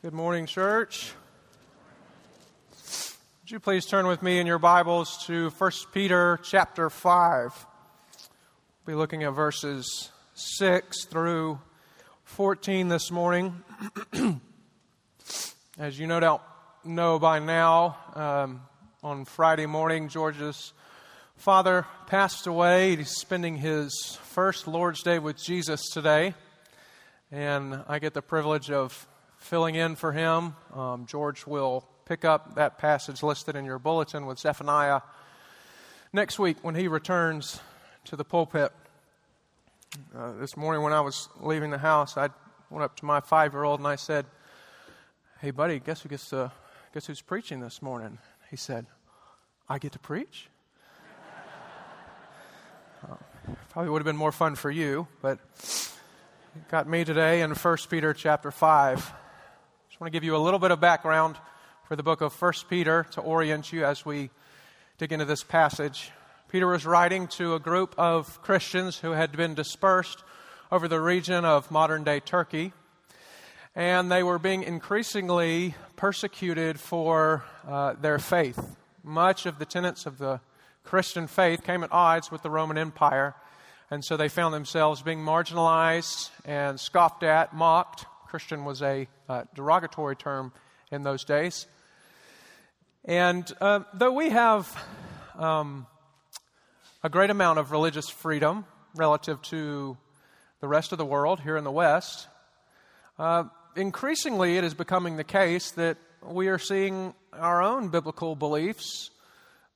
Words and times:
Good 0.00 0.14
morning, 0.14 0.46
church. 0.46 1.12
Would 2.70 3.50
you 3.50 3.58
please 3.58 3.84
turn 3.84 4.06
with 4.06 4.22
me 4.22 4.38
in 4.38 4.46
your 4.46 4.60
Bibles 4.60 5.26
to 5.26 5.50
1 5.50 5.72
Peter 5.92 6.38
chapter 6.44 6.88
5? 6.88 7.66
We'll 8.86 8.94
be 8.94 8.96
looking 8.96 9.24
at 9.24 9.32
verses 9.32 10.12
6 10.34 11.06
through 11.06 11.58
14 12.22 12.86
this 12.86 13.10
morning. 13.10 13.64
As 15.80 15.98
you 15.98 16.06
no 16.06 16.20
doubt 16.20 16.44
know 16.84 17.18
by 17.18 17.40
now, 17.40 17.96
um, 18.14 18.60
on 19.02 19.24
Friday 19.24 19.66
morning, 19.66 20.08
George's 20.08 20.74
father 21.34 21.88
passed 22.06 22.46
away. 22.46 22.94
He's 22.94 23.16
spending 23.16 23.56
his 23.56 24.16
first 24.22 24.68
Lord's 24.68 25.02
Day 25.02 25.18
with 25.18 25.42
Jesus 25.42 25.90
today. 25.90 26.34
And 27.32 27.82
I 27.88 27.98
get 27.98 28.14
the 28.14 28.22
privilege 28.22 28.70
of 28.70 29.08
filling 29.38 29.74
in 29.74 29.96
for 29.96 30.12
him. 30.12 30.54
Um, 30.74 31.06
George 31.06 31.46
will 31.46 31.88
pick 32.04 32.24
up 32.24 32.54
that 32.56 32.78
passage 32.78 33.22
listed 33.22 33.56
in 33.56 33.64
your 33.64 33.78
bulletin 33.78 34.26
with 34.26 34.38
Zephaniah 34.38 35.00
next 36.12 36.38
week 36.38 36.56
when 36.62 36.74
he 36.74 36.88
returns 36.88 37.60
to 38.04 38.16
the 38.16 38.24
pulpit. 38.24 38.72
Uh, 40.14 40.32
this 40.32 40.56
morning, 40.56 40.82
when 40.82 40.92
I 40.92 41.00
was 41.00 41.28
leaving 41.40 41.70
the 41.70 41.78
house, 41.78 42.16
I 42.16 42.28
went 42.70 42.82
up 42.84 42.96
to 42.96 43.04
my 43.04 43.20
five 43.20 43.52
year 43.52 43.64
old 43.64 43.80
and 43.80 43.86
I 43.86 43.96
said, 43.96 44.26
Hey, 45.40 45.50
buddy, 45.50 45.78
guess 45.78 46.02
who 46.02 46.08
gets 46.08 46.30
to, 46.30 46.50
guess 46.92 47.06
who's 47.06 47.20
preaching 47.20 47.60
this 47.60 47.80
morning? 47.80 48.18
He 48.50 48.56
said, 48.56 48.86
I 49.68 49.78
get 49.78 49.92
to 49.92 49.98
preach? 49.98 50.48
uh, 53.08 53.14
probably 53.70 53.90
would 53.90 54.00
have 54.00 54.06
been 54.06 54.16
more 54.16 54.32
fun 54.32 54.56
for 54.56 54.70
you, 54.70 55.06
but 55.22 55.38
got 56.70 56.88
me 56.88 57.04
today 57.04 57.42
in 57.42 57.52
1 57.52 57.76
Peter 57.88 58.12
chapter 58.12 58.50
5. 58.50 59.12
I 60.00 60.04
want 60.04 60.12
to 60.12 60.16
give 60.16 60.22
you 60.22 60.36
a 60.36 60.38
little 60.38 60.60
bit 60.60 60.70
of 60.70 60.78
background 60.78 61.34
for 61.88 61.96
the 61.96 62.04
book 62.04 62.20
of 62.20 62.32
1 62.40 62.52
Peter 62.70 63.04
to 63.10 63.20
orient 63.20 63.72
you 63.72 63.84
as 63.84 64.06
we 64.06 64.30
dig 64.96 65.12
into 65.12 65.24
this 65.24 65.42
passage. 65.42 66.12
Peter 66.48 66.68
was 66.68 66.86
writing 66.86 67.26
to 67.26 67.56
a 67.56 67.58
group 67.58 67.96
of 67.98 68.40
Christians 68.40 68.98
who 68.98 69.10
had 69.10 69.32
been 69.32 69.54
dispersed 69.54 70.22
over 70.70 70.86
the 70.86 71.00
region 71.00 71.44
of 71.44 71.68
modern 71.72 72.04
day 72.04 72.20
Turkey, 72.20 72.72
and 73.74 74.08
they 74.08 74.22
were 74.22 74.38
being 74.38 74.62
increasingly 74.62 75.74
persecuted 75.96 76.78
for 76.78 77.42
uh, 77.66 77.94
their 78.00 78.20
faith. 78.20 78.76
Much 79.02 79.46
of 79.46 79.58
the 79.58 79.66
tenets 79.66 80.06
of 80.06 80.18
the 80.18 80.38
Christian 80.84 81.26
faith 81.26 81.64
came 81.64 81.82
at 81.82 81.90
odds 81.90 82.30
with 82.30 82.42
the 82.42 82.50
Roman 82.50 82.78
Empire, 82.78 83.34
and 83.90 84.04
so 84.04 84.16
they 84.16 84.28
found 84.28 84.54
themselves 84.54 85.02
being 85.02 85.18
marginalized 85.18 86.30
and 86.44 86.78
scoffed 86.78 87.24
at, 87.24 87.52
mocked, 87.52 88.06
Christian 88.28 88.64
was 88.64 88.82
a 88.82 89.08
uh, 89.28 89.44
derogatory 89.54 90.14
term 90.14 90.52
in 90.90 91.02
those 91.02 91.24
days. 91.24 91.66
And 93.04 93.50
uh, 93.60 93.80
though 93.94 94.12
we 94.12 94.28
have 94.28 94.70
um, 95.36 95.86
a 97.02 97.08
great 97.08 97.30
amount 97.30 97.58
of 97.58 97.72
religious 97.72 98.08
freedom 98.10 98.66
relative 98.94 99.40
to 99.42 99.96
the 100.60 100.68
rest 100.68 100.92
of 100.92 100.98
the 100.98 101.06
world 101.06 101.40
here 101.40 101.56
in 101.56 101.64
the 101.64 101.70
West, 101.70 102.28
uh, 103.18 103.44
increasingly 103.76 104.58
it 104.58 104.64
is 104.64 104.74
becoming 104.74 105.16
the 105.16 105.24
case 105.24 105.70
that 105.72 105.96
we 106.22 106.48
are 106.48 106.58
seeing 106.58 107.14
our 107.32 107.62
own 107.62 107.88
biblical 107.88 108.36
beliefs 108.36 109.10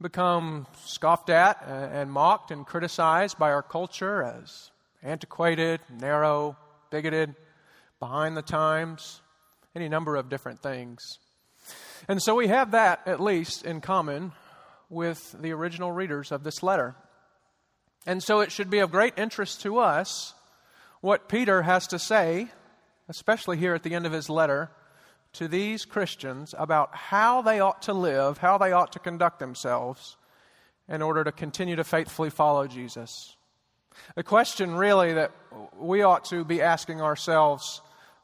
become 0.03 0.67
scoffed 0.85 1.31
at 1.31 1.63
and 1.67 2.13
mocked 2.13 2.51
and 2.51 2.67
criticized 2.67 3.39
by 3.39 3.51
our 3.53 3.63
culture 3.63 4.23
as 4.23 4.71
antiquated, 5.03 5.81
narrow, 5.91 6.57
bigoted 6.91 7.35
behind 8.03 8.37
the 8.37 8.43
times, 8.43 9.23
any 9.77 9.89
number 9.89 10.17
of 10.17 10.29
different 10.29 10.61
things. 10.61 11.21
And 12.09 12.21
so 12.21 12.35
we 12.35 12.49
have 12.49 12.73
that, 12.73 13.07
at 13.07 13.21
least, 13.21 13.65
in 13.65 13.81
common 13.81 14.33
with 14.91 15.37
the 15.41 15.53
original 15.53 15.93
readers 15.93 16.33
of 16.33 16.43
this 16.43 16.65
letter. 16.65 16.97
And 18.05 18.21
so 18.21 18.41
it 18.41 18.51
should 18.51 18.71
be 18.71 18.81
of 18.81 18.91
great 18.91 19.17
interest 19.17 19.61
to 19.61 19.79
us 19.79 20.35
what 21.01 21.29
Peter 21.29 21.63
has 21.63 21.87
to 21.87 21.99
say, 22.01 22.49
especially 23.09 23.57
here 23.57 23.73
at 23.73 23.85
the 23.85 23.95
end 23.95 24.05
of 24.05 24.11
his 24.11 24.29
letter, 24.29 24.73
to 25.35 25.47
these 25.47 25.85
Christians 25.85 26.57
about 26.59 26.93
how 26.97 27.41
they 27.41 27.61
ought 27.61 27.83
to 27.83 27.93
live, 27.93 28.39
how 28.39 28.59
they 28.59 28.73
ought 28.73 28.91
to 28.95 28.99
conduct 28.99 29.39
themselves 29.39 30.17
in 30.89 31.03
order 31.03 31.23
to 31.23 31.31
continue 31.31 31.77
to 31.77 31.85
faithfully 31.85 32.31
follow 32.31 32.67
Jesus. 32.67 33.37
The 34.17 34.25
question, 34.25 34.75
really, 34.75 35.13
that 35.13 35.31
we 35.79 36.03
ought 36.03 36.25
to 36.31 36.45
be 36.45 36.61
asking 36.61 37.01
ourselves 37.01 37.81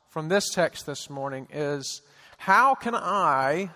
from 0.08 0.28
this 0.28 0.48
text 0.54 0.86
this 0.86 1.10
morning 1.10 1.46
is 1.52 2.00
how 2.38 2.74
can 2.74 2.94
I 2.94 3.70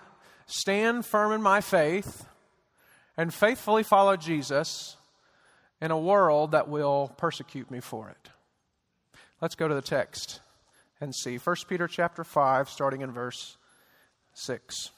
stand 0.47 1.05
firm 1.05 1.31
in 1.31 1.41
my 1.41 1.61
faith 1.61 2.25
and 3.15 3.33
faithfully 3.33 3.83
follow 3.83 4.17
Jesus 4.17 4.97
in 5.79 5.91
a 5.91 5.97
world 5.97 6.51
that 6.51 6.67
will 6.67 7.13
persecute 7.17 7.69
me 7.69 7.79
for 7.79 8.09
it? 8.09 8.29
Let's 9.41 9.55
go 9.55 9.67
to 9.67 9.75
the 9.75 9.81
text 9.81 10.41
and 10.99 11.13
see. 11.13 11.37
1 11.37 11.55
Peter 11.67 11.87
chapter 11.87 12.23
5 12.23 12.69
starting 12.69 13.01
in 13.01 13.11
verse 13.11 13.57
6. 14.33 14.89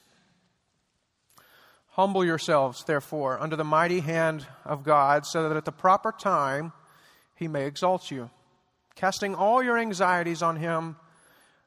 Humble 1.91 2.25
yourselves, 2.25 2.83
therefore, 2.83 3.41
under 3.41 3.55
the 3.55 3.63
mighty 3.63 4.01
hand 4.01 4.45
of 4.65 4.83
God, 4.83 5.25
so 5.25 5.47
that 5.47 5.55
at 5.55 5.65
the 5.65 5.71
proper 5.71 6.11
time 6.11 6.73
he 7.35 7.47
may 7.47 7.65
exalt 7.65 8.11
you, 8.11 8.29
casting 8.95 9.33
all 9.33 9.63
your 9.63 9.77
anxieties 9.77 10.41
on 10.41 10.57
him 10.57 10.97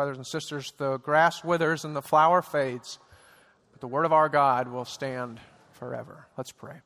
Brothers 0.00 0.16
and 0.16 0.26
sisters, 0.26 0.72
the 0.78 0.96
grass 0.96 1.44
withers 1.44 1.84
and 1.84 1.94
the 1.94 2.00
flower 2.00 2.40
fades, 2.40 2.98
but 3.70 3.82
the 3.82 3.86
word 3.86 4.06
of 4.06 4.14
our 4.14 4.30
God 4.30 4.66
will 4.66 4.86
stand 4.86 5.38
forever. 5.72 6.26
Let's 6.38 6.52
pray. 6.52 6.76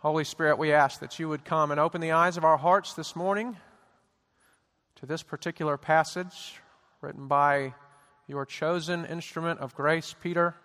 Holy 0.00 0.24
Spirit, 0.24 0.58
we 0.58 0.72
ask 0.72 0.98
that 0.98 1.20
you 1.20 1.28
would 1.28 1.44
come 1.44 1.70
and 1.70 1.78
open 1.78 2.00
the 2.00 2.10
eyes 2.10 2.36
of 2.36 2.44
our 2.44 2.56
hearts 2.56 2.94
this 2.94 3.14
morning 3.14 3.56
to 4.96 5.06
this 5.06 5.22
particular 5.22 5.76
passage 5.76 6.60
written 7.00 7.28
by 7.28 7.74
your 8.26 8.44
chosen 8.44 9.04
instrument 9.04 9.60
of 9.60 9.76
grace, 9.76 10.16
Peter. 10.20 10.56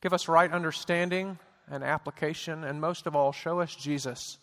Give 0.00 0.12
us 0.12 0.26
right 0.26 0.50
understanding 0.50 1.38
and 1.70 1.84
application, 1.84 2.64
and 2.64 2.80
most 2.80 3.06
of 3.06 3.14
all, 3.14 3.30
show 3.30 3.60
us 3.60 3.72
Jesus, 3.72 4.38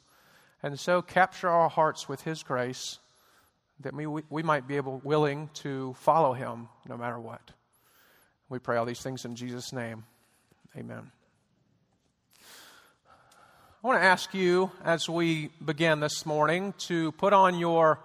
and 0.64 0.80
so 0.80 1.02
capture 1.02 1.50
our 1.50 1.68
hearts 1.68 2.08
with 2.08 2.22
his 2.22 2.44
grace 2.44 3.00
that 3.82 3.94
we, 3.94 4.06
we 4.06 4.44
might 4.44 4.68
be 4.68 4.76
able, 4.76 5.02
willing 5.04 5.50
to 5.56 5.94
follow 6.00 6.34
him 6.34 6.68
no 6.88 6.98
matter 6.98 7.20
what. 7.20 7.42
We 8.50 8.60
pray 8.60 8.78
all 8.78 8.86
these 8.86 9.02
things 9.02 9.26
in 9.26 9.36
Jesus' 9.36 9.72
name. 9.72 10.04
Amen. 10.78 11.12
I 13.82 13.88
want 13.88 14.02
to 14.02 14.06
ask 14.06 14.34
you, 14.34 14.72
as 14.84 15.08
we 15.08 15.52
begin 15.64 16.02
this 16.02 16.26
morning, 16.26 16.74
to 16.80 17.14
put 17.14 17.32
on 17.32 17.58
your 17.58 18.00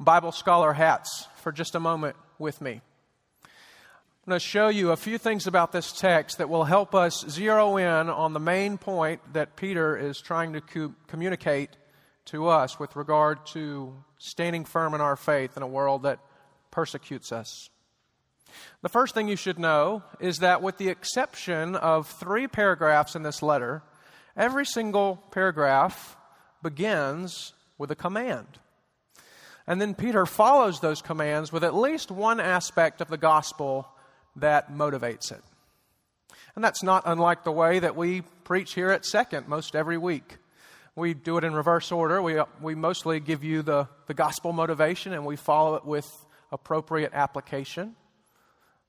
Bible 0.00 0.32
scholar 0.32 0.72
hats 0.72 1.28
for 1.42 1.52
just 1.52 1.74
a 1.74 1.80
moment 1.80 2.16
with 2.38 2.60
me. 2.60 2.80
I'm 3.42 4.30
going 4.32 4.40
to 4.40 4.44
show 4.44 4.68
you 4.68 4.90
a 4.90 4.96
few 4.96 5.18
things 5.18 5.46
about 5.46 5.70
this 5.70 5.92
text 5.92 6.38
that 6.38 6.48
will 6.48 6.64
help 6.64 6.94
us 6.94 7.24
zero 7.28 7.76
in 7.76 7.86
on 7.86 8.32
the 8.32 8.40
main 8.40 8.76
point 8.76 9.20
that 9.32 9.56
Peter 9.56 9.96
is 9.96 10.20
trying 10.20 10.54
to 10.54 10.60
co- 10.60 10.94
communicate 11.06 11.70
to 12.26 12.48
us 12.48 12.78
with 12.78 12.96
regard 12.96 13.46
to 13.46 13.94
standing 14.20 14.66
firm 14.66 14.92
in 14.92 15.00
our 15.00 15.16
faith 15.16 15.56
in 15.56 15.62
a 15.62 15.66
world 15.66 16.02
that 16.02 16.20
persecutes 16.70 17.32
us. 17.32 17.70
The 18.82 18.88
first 18.88 19.14
thing 19.14 19.28
you 19.28 19.36
should 19.36 19.58
know 19.58 20.02
is 20.20 20.38
that, 20.38 20.62
with 20.62 20.76
the 20.76 20.88
exception 20.88 21.74
of 21.74 22.06
three 22.06 22.46
paragraphs 22.46 23.16
in 23.16 23.22
this 23.22 23.42
letter, 23.42 23.82
every 24.36 24.66
single 24.66 25.16
paragraph 25.30 26.16
begins 26.62 27.54
with 27.78 27.90
a 27.90 27.96
command. 27.96 28.46
And 29.66 29.80
then 29.80 29.94
Peter 29.94 30.26
follows 30.26 30.80
those 30.80 31.00
commands 31.00 31.50
with 31.50 31.64
at 31.64 31.74
least 31.74 32.10
one 32.10 32.40
aspect 32.40 33.00
of 33.00 33.08
the 33.08 33.16
gospel 33.16 33.88
that 34.36 34.70
motivates 34.70 35.32
it. 35.32 35.42
And 36.54 36.62
that's 36.62 36.82
not 36.82 37.04
unlike 37.06 37.44
the 37.44 37.52
way 37.52 37.78
that 37.78 37.96
we 37.96 38.20
preach 38.44 38.74
here 38.74 38.90
at 38.90 39.06
Second 39.06 39.48
most 39.48 39.74
every 39.74 39.96
week. 39.96 40.36
We 41.00 41.14
do 41.14 41.38
it 41.38 41.44
in 41.44 41.54
reverse 41.54 41.90
order. 41.90 42.20
We, 42.20 42.36
uh, 42.36 42.44
we 42.60 42.74
mostly 42.74 43.20
give 43.20 43.42
you 43.42 43.62
the, 43.62 43.88
the 44.06 44.12
gospel 44.12 44.52
motivation 44.52 45.14
and 45.14 45.24
we 45.24 45.34
follow 45.34 45.76
it 45.76 45.86
with 45.86 46.06
appropriate 46.52 47.12
application. 47.14 47.96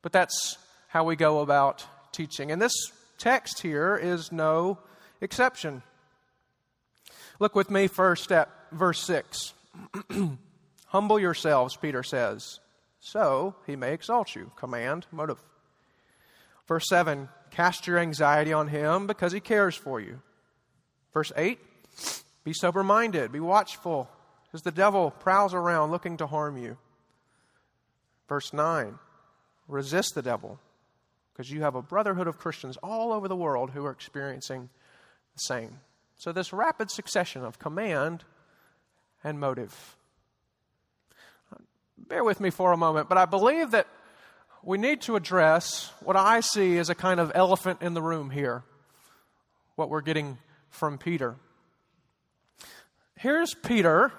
But 0.01 0.11
that's 0.11 0.57
how 0.89 1.05
we 1.05 1.15
go 1.15 1.39
about 1.39 1.85
teaching. 2.11 2.51
And 2.51 2.61
this 2.61 2.73
text 3.17 3.61
here 3.61 3.95
is 3.95 4.29
no 4.29 4.77
exception. 5.21 5.83
Look 7.39 7.55
with 7.55 7.71
me 7.71 7.87
first 7.87 8.29
at 8.33 8.49
verse 8.73 8.99
6. 9.03 9.53
Humble 10.87 11.17
yourselves, 11.17 11.77
Peter 11.77 12.03
says, 12.03 12.59
so 12.99 13.55
he 13.65 13.77
may 13.77 13.93
exalt 13.93 14.35
you. 14.35 14.51
Command, 14.57 15.07
motive. 15.13 15.39
Verse 16.67 16.89
7 16.89 17.29
Cast 17.51 17.87
your 17.87 17.99
anxiety 17.99 18.51
on 18.51 18.67
him 18.67 19.07
because 19.07 19.31
he 19.31 19.39
cares 19.39 19.77
for 19.77 20.01
you. 20.01 20.19
Verse 21.13 21.31
8 21.37 21.57
Be 22.43 22.53
sober 22.53 22.83
minded, 22.83 23.31
be 23.31 23.39
watchful, 23.39 24.09
as 24.53 24.61
the 24.61 24.71
devil 24.71 25.11
prowls 25.11 25.53
around 25.53 25.91
looking 25.91 26.17
to 26.17 26.27
harm 26.27 26.57
you. 26.57 26.77
Verse 28.27 28.53
9 28.53 28.97
Resist 29.67 30.15
the 30.15 30.21
devil, 30.21 30.59
because 31.31 31.51
you 31.51 31.61
have 31.61 31.75
a 31.75 31.81
brotherhood 31.81 32.27
of 32.27 32.37
Christians 32.37 32.77
all 32.77 33.13
over 33.13 33.27
the 33.27 33.35
world 33.35 33.71
who 33.71 33.85
are 33.85 33.91
experiencing 33.91 34.69
the 35.33 35.39
same. 35.39 35.79
So, 36.17 36.31
this 36.31 36.51
rapid 36.51 36.91
succession 36.91 37.43
of 37.43 37.59
command 37.59 38.23
and 39.23 39.39
motive. 39.39 39.95
Bear 41.97 42.23
with 42.23 42.39
me 42.39 42.49
for 42.49 42.73
a 42.73 42.77
moment, 42.77 43.07
but 43.07 43.17
I 43.17 43.25
believe 43.25 43.71
that 43.71 43.87
we 44.63 44.77
need 44.77 45.01
to 45.01 45.15
address 45.15 45.91
what 46.01 46.15
I 46.15 46.41
see 46.41 46.77
as 46.77 46.89
a 46.89 46.95
kind 46.95 47.19
of 47.19 47.31
elephant 47.33 47.81
in 47.81 47.93
the 47.93 48.01
room 48.01 48.29
here, 48.29 48.63
what 49.75 49.89
we're 49.89 50.01
getting 50.01 50.37
from 50.69 50.97
Peter. 50.97 51.35
Here's 53.21 53.53
Peter, 53.53 54.11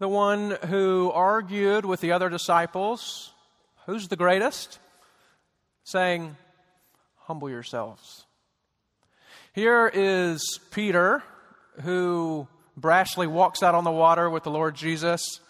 the 0.00 0.08
one 0.08 0.58
who 0.66 1.10
argued 1.14 1.86
with 1.86 2.02
the 2.02 2.12
other 2.12 2.28
disciples 2.28 3.32
Who's 3.86 4.08
the 4.08 4.16
greatest? 4.16 4.78
Saying, 5.84 6.36
Humble 7.20 7.48
yourselves. 7.48 8.26
Here 9.54 9.90
is 9.94 10.60
Peter, 10.72 11.22
who 11.84 12.48
brashly 12.78 13.26
walks 13.26 13.62
out 13.62 13.74
on 13.74 13.84
the 13.84 13.90
water 13.90 14.28
with 14.28 14.42
the 14.42 14.50
Lord 14.50 14.74
Jesus 14.74 15.40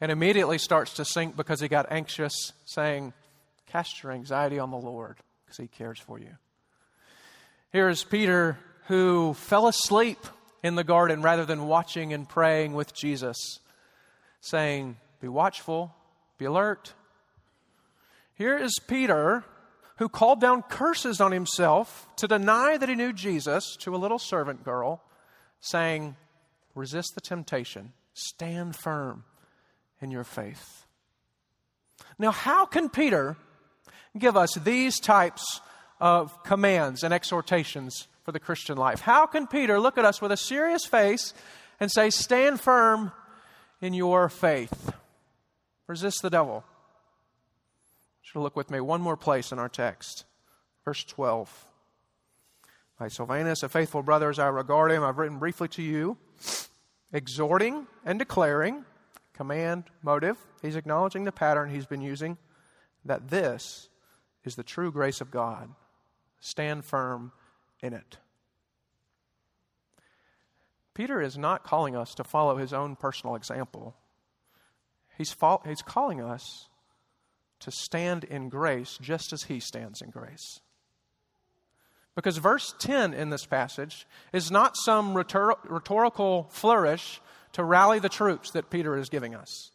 and 0.00 0.10
immediately 0.10 0.58
starts 0.58 0.94
to 0.94 1.04
sink 1.04 1.36
because 1.36 1.60
he 1.60 1.68
got 1.68 1.86
anxious, 1.92 2.34
saying, 2.64 3.12
Cast 3.66 4.02
your 4.02 4.10
anxiety 4.10 4.58
on 4.58 4.72
the 4.72 4.76
Lord 4.76 5.18
because 5.44 5.58
he 5.58 5.68
cares 5.68 6.00
for 6.00 6.18
you. 6.18 6.36
Here 7.70 7.88
is 7.88 8.02
Peter, 8.02 8.58
who 8.88 9.34
fell 9.34 9.68
asleep 9.68 10.18
in 10.62 10.74
the 10.74 10.84
garden 10.84 11.22
rather 11.22 11.44
than 11.44 11.66
watching 11.66 12.12
and 12.12 12.28
praying 12.28 12.74
with 12.74 12.94
Jesus, 12.94 13.60
saying, 14.40 14.96
Be 15.20 15.28
watchful, 15.28 15.94
be 16.38 16.44
alert, 16.44 16.94
here 18.34 18.56
is 18.56 18.72
Peter, 18.86 19.44
who 19.98 20.08
called 20.08 20.40
down 20.40 20.62
curses 20.62 21.20
on 21.20 21.32
himself 21.32 22.08
to 22.16 22.26
deny 22.26 22.76
that 22.76 22.88
he 22.88 22.94
knew 22.94 23.12
Jesus 23.12 23.76
to 23.80 23.94
a 23.94 23.98
little 23.98 24.18
servant 24.18 24.64
girl, 24.64 25.02
saying, 25.60 26.16
Resist 26.74 27.14
the 27.14 27.20
temptation, 27.20 27.92
stand 28.14 28.74
firm 28.74 29.24
in 30.00 30.10
your 30.10 30.24
faith. 30.24 30.86
Now, 32.18 32.30
how 32.30 32.66
can 32.66 32.88
Peter 32.88 33.36
give 34.18 34.36
us 34.36 34.54
these 34.54 34.98
types 34.98 35.60
of 36.00 36.42
commands 36.42 37.02
and 37.02 37.14
exhortations 37.14 38.08
for 38.24 38.32
the 38.32 38.40
Christian 38.40 38.76
life? 38.76 39.00
How 39.00 39.26
can 39.26 39.46
Peter 39.46 39.78
look 39.80 39.98
at 39.98 40.04
us 40.04 40.20
with 40.20 40.32
a 40.32 40.36
serious 40.36 40.84
face 40.84 41.34
and 41.80 41.90
say, 41.90 42.10
Stand 42.10 42.60
firm 42.60 43.12
in 43.80 43.94
your 43.94 44.28
faith? 44.28 44.92
Resist 45.86 46.22
the 46.22 46.30
devil 46.30 46.64
should 48.32 48.40
look 48.40 48.56
with 48.56 48.70
me 48.70 48.80
one 48.80 49.02
more 49.02 49.16
place 49.16 49.52
in 49.52 49.58
our 49.58 49.68
text. 49.68 50.24
Verse 50.86 51.04
12. 51.04 51.66
By 52.98 53.08
Silvanus, 53.08 53.62
a 53.62 53.68
faithful 53.68 54.02
brother 54.02 54.30
as 54.30 54.38
I 54.38 54.46
regard 54.46 54.90
him, 54.90 55.02
I've 55.02 55.18
written 55.18 55.38
briefly 55.38 55.68
to 55.68 55.82
you, 55.82 56.16
exhorting 57.12 57.86
and 58.06 58.18
declaring, 58.18 58.86
command, 59.34 59.84
motive. 60.02 60.38
He's 60.62 60.76
acknowledging 60.76 61.24
the 61.24 61.32
pattern 61.32 61.68
he's 61.68 61.84
been 61.84 62.00
using, 62.00 62.38
that 63.04 63.28
this 63.28 63.90
is 64.44 64.54
the 64.54 64.62
true 64.62 64.90
grace 64.90 65.20
of 65.20 65.30
God. 65.30 65.68
Stand 66.40 66.86
firm 66.86 67.32
in 67.82 67.92
it. 67.92 68.18
Peter 70.94 71.20
is 71.20 71.38
not 71.38 71.64
calling 71.64 71.96
us 71.96 72.14
to 72.14 72.24
follow 72.24 72.56
his 72.56 72.72
own 72.72 72.96
personal 72.96 73.34
example. 73.34 73.94
He's, 75.16 75.32
fo- 75.32 75.62
he's 75.64 75.82
calling 75.82 76.20
us 76.20 76.68
to 77.60 77.70
stand 77.70 78.24
in 78.24 78.48
grace 78.48 78.98
just 79.00 79.32
as 79.32 79.44
he 79.44 79.60
stands 79.60 80.02
in 80.02 80.10
grace. 80.10 80.60
Because 82.14 82.36
verse 82.36 82.74
10 82.78 83.14
in 83.14 83.30
this 83.30 83.46
passage 83.46 84.06
is 84.32 84.50
not 84.50 84.76
some 84.76 85.14
rhetor- 85.14 85.56
rhetorical 85.64 86.48
flourish 86.50 87.20
to 87.52 87.64
rally 87.64 87.98
the 87.98 88.08
troops 88.08 88.50
that 88.50 88.70
Peter 88.70 88.96
is 88.96 89.08
giving 89.08 89.34
us. 89.34 89.70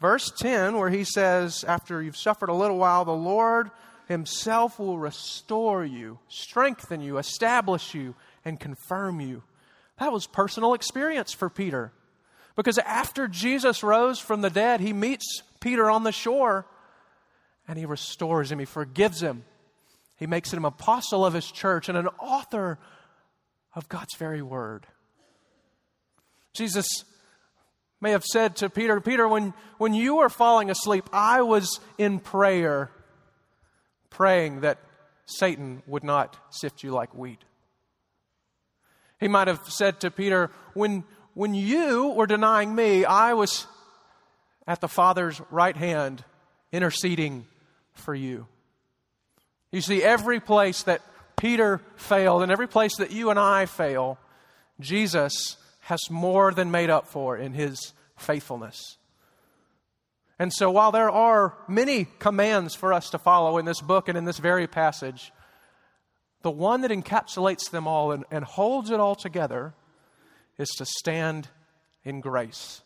Verse 0.00 0.30
10, 0.38 0.76
where 0.78 0.90
he 0.90 1.04
says, 1.04 1.64
After 1.64 2.02
you've 2.02 2.16
suffered 2.16 2.48
a 2.48 2.54
little 2.54 2.78
while, 2.78 3.04
the 3.04 3.12
Lord 3.12 3.70
himself 4.10 4.80
will 4.80 4.98
restore 4.98 5.84
you, 5.84 6.18
strengthen 6.28 7.00
you, 7.00 7.18
establish 7.18 7.94
you, 7.94 8.16
and 8.44 8.58
confirm 8.58 9.20
you. 9.20 9.44
That 9.98 10.12
was 10.12 10.26
personal 10.26 10.74
experience 10.74 11.32
for 11.32 11.48
Peter. 11.48 11.92
Because 12.56 12.78
after 12.78 13.28
Jesus 13.28 13.84
rose 13.84 14.18
from 14.18 14.40
the 14.40 14.50
dead, 14.50 14.80
he 14.80 14.92
meets 14.92 15.42
Peter 15.60 15.88
on 15.88 16.02
the 16.02 16.10
shore 16.10 16.66
and 17.68 17.78
he 17.78 17.86
restores 17.86 18.50
him, 18.50 18.58
he 18.58 18.64
forgives 18.64 19.22
him. 19.22 19.44
He 20.16 20.26
makes 20.26 20.52
him 20.52 20.64
an 20.64 20.64
apostle 20.64 21.24
of 21.24 21.32
his 21.32 21.48
church 21.50 21.88
and 21.88 21.96
an 21.96 22.08
author 22.18 22.78
of 23.76 23.88
God's 23.88 24.16
very 24.16 24.42
word. 24.42 24.86
Jesus 26.52 26.88
may 28.00 28.10
have 28.10 28.24
said 28.24 28.56
to 28.56 28.70
Peter, 28.70 29.00
Peter, 29.00 29.28
when, 29.28 29.54
when 29.78 29.94
you 29.94 30.16
were 30.16 30.28
falling 30.28 30.68
asleep, 30.68 31.08
I 31.12 31.42
was 31.42 31.78
in 31.96 32.18
prayer, 32.18 32.90
praying 34.10 34.60
that 34.60 34.78
Satan 35.26 35.82
would 35.86 36.04
not 36.04 36.36
sift 36.50 36.82
you 36.82 36.90
like 36.90 37.14
wheat. 37.14 37.42
He 39.18 39.28
might 39.28 39.48
have 39.48 39.60
said 39.68 40.00
to 40.00 40.10
Peter, 40.10 40.50
when, 40.74 41.04
when 41.34 41.54
you 41.54 42.08
were 42.08 42.26
denying 42.26 42.74
me, 42.74 43.04
I 43.04 43.34
was 43.34 43.66
at 44.66 44.80
the 44.80 44.88
Father's 44.88 45.40
right 45.50 45.76
hand 45.76 46.24
interceding 46.72 47.46
for 47.92 48.14
you. 48.14 48.46
You 49.72 49.80
see, 49.80 50.02
every 50.02 50.40
place 50.40 50.82
that 50.84 51.02
Peter 51.36 51.80
failed 51.96 52.42
and 52.42 52.50
every 52.50 52.68
place 52.68 52.96
that 52.96 53.10
you 53.10 53.30
and 53.30 53.38
I 53.38 53.66
fail, 53.66 54.18
Jesus 54.80 55.56
has 55.80 56.00
more 56.10 56.52
than 56.52 56.70
made 56.70 56.90
up 56.90 57.06
for 57.06 57.36
in 57.36 57.52
his 57.52 57.92
faithfulness. 58.16 58.96
And 60.40 60.50
so, 60.54 60.70
while 60.70 60.90
there 60.90 61.10
are 61.10 61.54
many 61.68 62.06
commands 62.18 62.74
for 62.74 62.94
us 62.94 63.10
to 63.10 63.18
follow 63.18 63.58
in 63.58 63.66
this 63.66 63.82
book 63.82 64.08
and 64.08 64.16
in 64.16 64.24
this 64.24 64.38
very 64.38 64.66
passage, 64.66 65.32
the 66.40 66.50
one 66.50 66.80
that 66.80 66.90
encapsulates 66.90 67.70
them 67.70 67.86
all 67.86 68.10
and, 68.10 68.24
and 68.30 68.42
holds 68.42 68.90
it 68.90 68.98
all 68.98 69.14
together 69.14 69.74
is 70.56 70.70
to 70.78 70.86
stand 70.86 71.48
in 72.04 72.22
grace. 72.22 72.80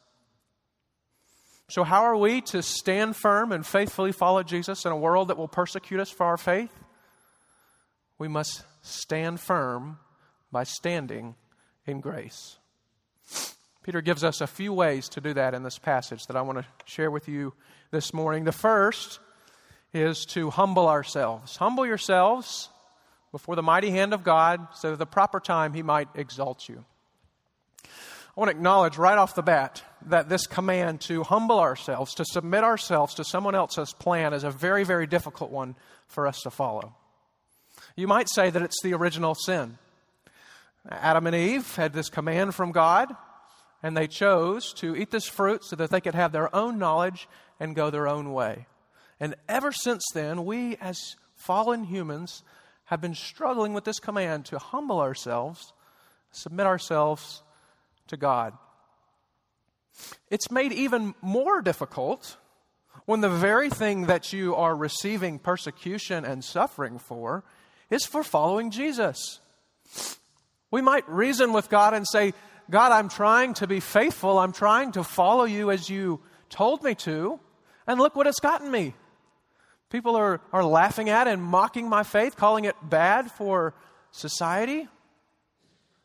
So, 1.68 1.84
how 1.84 2.02
are 2.02 2.16
we 2.16 2.40
to 2.40 2.61
stand 2.61 3.14
firm 3.14 3.52
and 3.52 3.64
faithfully 3.64 4.11
follow 4.11 4.42
Jesus 4.42 4.84
in 4.84 4.90
a 4.90 4.96
world 4.96 5.28
that 5.28 5.38
will 5.38 5.46
persecute 5.46 6.00
us 6.00 6.11
for 6.11 6.26
our 6.26 6.37
faith? 6.37 6.76
We 8.18 8.26
must 8.26 8.64
stand 8.82 9.38
firm 9.38 9.99
by 10.50 10.64
standing 10.64 11.37
in 11.87 12.00
grace. 12.00 12.58
Peter 13.84 14.00
gives 14.00 14.24
us 14.24 14.40
a 14.40 14.46
few 14.46 14.72
ways 14.72 15.10
to 15.10 15.20
do 15.20 15.34
that 15.34 15.52
in 15.52 15.62
this 15.62 15.78
passage 15.78 16.26
that 16.26 16.36
I 16.36 16.40
want 16.40 16.56
to 16.56 16.64
share 16.86 17.10
with 17.10 17.28
you 17.28 17.52
this 17.90 18.14
morning. 18.14 18.44
The 18.44 18.50
first 18.50 19.20
is 19.92 20.24
to 20.30 20.48
humble 20.48 20.88
ourselves. 20.88 21.56
Humble 21.56 21.84
yourselves 21.84 22.70
before 23.30 23.56
the 23.56 23.62
mighty 23.62 23.90
hand 23.90 24.14
of 24.14 24.24
God 24.24 24.66
so 24.74 24.88
that 24.88 24.92
at 24.94 24.98
the 25.00 25.06
proper 25.06 25.38
time 25.38 25.74
he 25.74 25.82
might 25.82 26.08
exalt 26.14 26.66
you. 26.66 26.82
I 27.84 28.40
want 28.40 28.50
to 28.50 28.56
acknowledge 28.56 28.96
right 28.96 29.18
off 29.18 29.34
the 29.34 29.42
bat 29.42 29.82
that 30.06 30.30
this 30.30 30.46
command 30.46 31.02
to 31.02 31.22
humble 31.22 31.60
ourselves, 31.60 32.14
to 32.14 32.24
submit 32.24 32.64
ourselves 32.64 33.14
to 33.16 33.24
someone 33.24 33.54
else's 33.54 33.92
plan, 33.92 34.32
is 34.32 34.44
a 34.44 34.50
very, 34.50 34.84
very 34.84 35.06
difficult 35.06 35.50
one 35.50 35.76
for 36.08 36.26
us 36.26 36.40
to 36.40 36.50
follow. 36.50 36.96
You 37.96 38.08
might 38.08 38.30
say 38.30 38.48
that 38.48 38.62
it's 38.62 38.82
the 38.82 38.94
original 38.94 39.34
sin. 39.34 39.76
Adam 40.88 41.26
and 41.26 41.36
Eve 41.36 41.76
had 41.76 41.92
this 41.92 42.08
command 42.08 42.54
from 42.54 42.72
God, 42.72 43.14
and 43.84 43.94
they 43.94 44.06
chose 44.06 44.72
to 44.72 44.96
eat 44.96 45.10
this 45.10 45.28
fruit 45.28 45.62
so 45.62 45.76
that 45.76 45.90
they 45.90 46.00
could 46.00 46.14
have 46.14 46.32
their 46.32 46.52
own 46.56 46.78
knowledge 46.78 47.28
and 47.60 47.76
go 47.76 47.90
their 47.90 48.08
own 48.08 48.32
way. 48.32 48.66
And 49.20 49.34
ever 49.46 49.72
since 49.72 50.02
then, 50.14 50.46
we 50.46 50.76
as 50.76 51.16
fallen 51.36 51.84
humans 51.84 52.42
have 52.86 53.02
been 53.02 53.14
struggling 53.14 53.74
with 53.74 53.84
this 53.84 53.98
command 53.98 54.46
to 54.46 54.58
humble 54.58 55.00
ourselves, 55.00 55.74
submit 56.30 56.64
ourselves 56.64 57.42
to 58.06 58.16
God. 58.16 58.54
It's 60.30 60.50
made 60.50 60.72
even 60.72 61.14
more 61.20 61.60
difficult 61.60 62.38
when 63.04 63.20
the 63.20 63.28
very 63.28 63.68
thing 63.68 64.06
that 64.06 64.32
you 64.32 64.54
are 64.54 64.74
receiving 64.74 65.38
persecution 65.38 66.24
and 66.24 66.42
suffering 66.42 66.98
for 66.98 67.44
is 67.90 68.06
for 68.06 68.24
following 68.24 68.70
Jesus. 68.70 69.40
We 70.70 70.80
might 70.80 71.06
reason 71.06 71.52
with 71.52 71.68
God 71.68 71.92
and 71.92 72.06
say, 72.08 72.32
God, 72.71 72.92
I'm 72.92 73.09
trying 73.09 73.54
to 73.54 73.66
be 73.66 73.80
faithful. 73.80 74.38
I'm 74.38 74.52
trying 74.52 74.92
to 74.92 75.04
follow 75.04 75.44
you 75.44 75.71
as 75.71 75.90
you 75.90 76.21
told 76.49 76.83
me 76.83 76.94
to. 76.97 77.38
And 77.87 78.00
look 78.00 78.16
what 78.16 78.26
it's 78.26 78.40
gotten 78.40 78.71
me. 78.71 78.94
People 79.90 80.16
are, 80.16 80.40
are 80.52 80.64
laughing 80.64 81.09
at 81.09 81.28
and 81.28 81.42
mocking 81.42 81.88
my 81.88 82.02
faith, 82.02 82.37
calling 82.37 82.64
it 82.64 82.75
bad 82.83 83.30
for 83.30 83.75
society. 84.11 84.88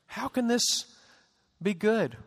How 0.05 0.27
can 0.27 0.47
this 0.47 0.85
be 1.61 1.73
good? 1.73 2.17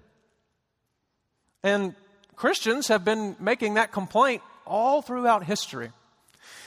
And 1.62 1.94
Christians 2.34 2.88
have 2.88 3.04
been 3.04 3.36
making 3.38 3.74
that 3.74 3.92
complaint 3.92 4.42
all 4.66 5.02
throughout 5.02 5.44
history. 5.44 5.90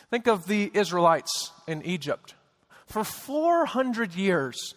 Think 0.10 0.28
of 0.28 0.46
the 0.46 0.72
Israelites 0.74 1.52
in 1.68 1.82
Egypt. 1.82 2.36
For 2.86 3.04
400 3.04 4.14
years, 4.14 4.76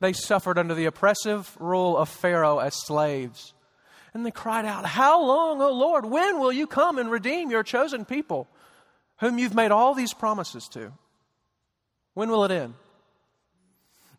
they 0.00 0.12
suffered 0.12 0.58
under 0.58 0.74
the 0.74 0.84
oppressive 0.86 1.56
rule 1.58 1.96
of 1.96 2.08
Pharaoh 2.08 2.58
as 2.58 2.74
slaves. 2.74 3.54
And 4.14 4.24
they 4.24 4.30
cried 4.30 4.64
out, 4.64 4.86
How 4.86 5.22
long, 5.22 5.60
O 5.60 5.72
Lord? 5.72 6.06
When 6.06 6.38
will 6.38 6.52
you 6.52 6.66
come 6.66 6.98
and 6.98 7.10
redeem 7.10 7.50
your 7.50 7.62
chosen 7.62 8.04
people, 8.04 8.48
whom 9.18 9.38
you've 9.38 9.54
made 9.54 9.70
all 9.70 9.94
these 9.94 10.14
promises 10.14 10.68
to? 10.72 10.92
When 12.14 12.30
will 12.30 12.44
it 12.44 12.50
end? 12.50 12.74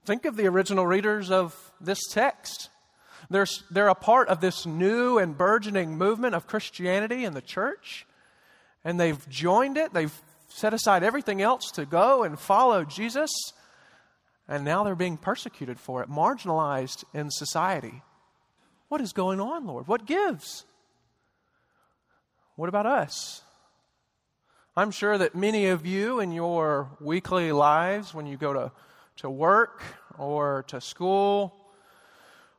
Think 0.06 0.26
of 0.26 0.36
the 0.38 0.48
original 0.48 0.86
readers 0.86 1.32
of 1.32 1.74
this 1.82 2.00
text. 2.12 2.70
They're, 3.30 3.48
they're 3.70 3.90
a 3.90 3.96
part 3.96 4.30
of 4.30 4.40
this 4.40 4.66
new 4.66 5.18
and 5.18 5.38
burgeoning 5.38 5.98
movement 5.98 6.34
of 6.34 6.48
Christianity 6.48 7.26
in 7.26 7.34
the 7.34 7.42
church, 7.42 8.06
and 8.84 9.00
they've 9.00 9.28
joined 9.30 9.78
it. 9.78 9.94
They've 9.94 10.14
set 10.48 10.74
aside 10.74 11.04
everything 11.04 11.42
else 11.42 11.72
to 11.72 11.86
go 11.86 12.24
and 12.24 12.40
follow 12.40 12.86
Jesus, 12.86 13.32
and 14.48 14.64
now 14.64 14.84
they're 14.84 14.96
being 14.96 15.18
persecuted 15.18 15.80
for 15.80 16.02
it, 16.02 16.10
marginalized 16.10 17.04
in 17.14 17.30
society. 17.32 18.02
What 18.88 19.02
is 19.02 19.14
going 19.14 19.40
on, 19.40 19.66
Lord? 19.66 19.88
What 19.88 20.06
gives? 20.06 20.66
What 22.56 22.70
about 22.70 22.86
us? 22.86 23.42
I'm 24.76 24.92
sure 24.92 25.18
that 25.18 25.36
many 25.36 25.68
of 25.68 25.86
you 25.86 26.20
in 26.20 26.32
your 26.32 26.90
weekly 27.02 27.52
lives, 27.52 28.14
when 28.14 28.26
you 28.26 28.38
go 28.38 28.54
to, 28.54 28.72
to 29.18 29.30
work 29.30 29.82
or 30.18 30.64
to 30.68 30.80
school 30.80 31.54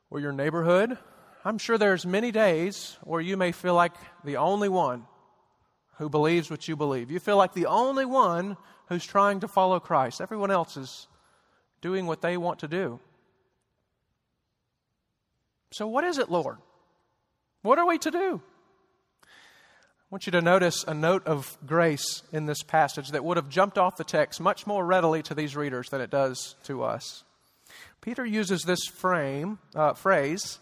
or 0.09 0.19
your 0.19 0.31
neighborhood, 0.31 0.97
I'm 1.43 1.57
sure 1.57 1.77
there's 1.77 2.05
many 2.05 2.31
days 2.31 2.97
where 3.03 3.21
you 3.21 3.37
may 3.37 3.51
feel 3.51 3.73
like 3.73 3.93
the 4.23 4.37
only 4.37 4.69
one 4.69 5.05
who 5.97 6.09
believes 6.09 6.49
what 6.49 6.67
you 6.67 6.75
believe. 6.75 7.09
You 7.09 7.19
feel 7.19 7.37
like 7.37 7.53
the 7.53 7.65
only 7.65 8.05
one 8.05 8.57
who's 8.87 9.05
trying 9.05 9.41
to 9.41 9.47
follow 9.47 9.79
Christ. 9.79 10.21
Everyone 10.21 10.51
else 10.51 10.77
is 10.77 11.07
doing 11.81 12.05
what 12.05 12.21
they 12.21 12.37
want 12.37 12.59
to 12.59 12.67
do. 12.67 12.99
So, 15.71 15.87
what 15.87 16.03
is 16.03 16.17
it, 16.17 16.29
Lord? 16.29 16.57
What 17.61 17.77
are 17.77 17.87
we 17.87 17.97
to 17.99 18.11
do? 18.11 18.41
I 19.23 20.15
want 20.15 20.25
you 20.25 20.31
to 20.31 20.41
notice 20.41 20.83
a 20.87 20.93
note 20.93 21.27
of 21.27 21.55
grace 21.65 22.23
in 22.31 22.47
this 22.47 22.63
passage 22.63 23.09
that 23.09 23.23
would 23.23 23.37
have 23.37 23.49
jumped 23.49 23.77
off 23.77 23.97
the 23.97 24.03
text 24.03 24.39
much 24.39 24.65
more 24.65 24.83
readily 24.83 25.21
to 25.23 25.35
these 25.35 25.55
readers 25.55 25.89
than 25.89 26.01
it 26.01 26.09
does 26.09 26.55
to 26.63 26.83
us. 26.83 27.23
Peter 28.01 28.25
uses 28.25 28.63
this 28.63 28.85
frame, 28.87 29.59
uh, 29.75 29.93
phrase, 29.93 30.57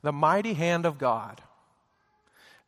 the 0.00 0.12
mighty 0.12 0.54
hand 0.54 0.86
of 0.86 0.96
God. 0.96 1.42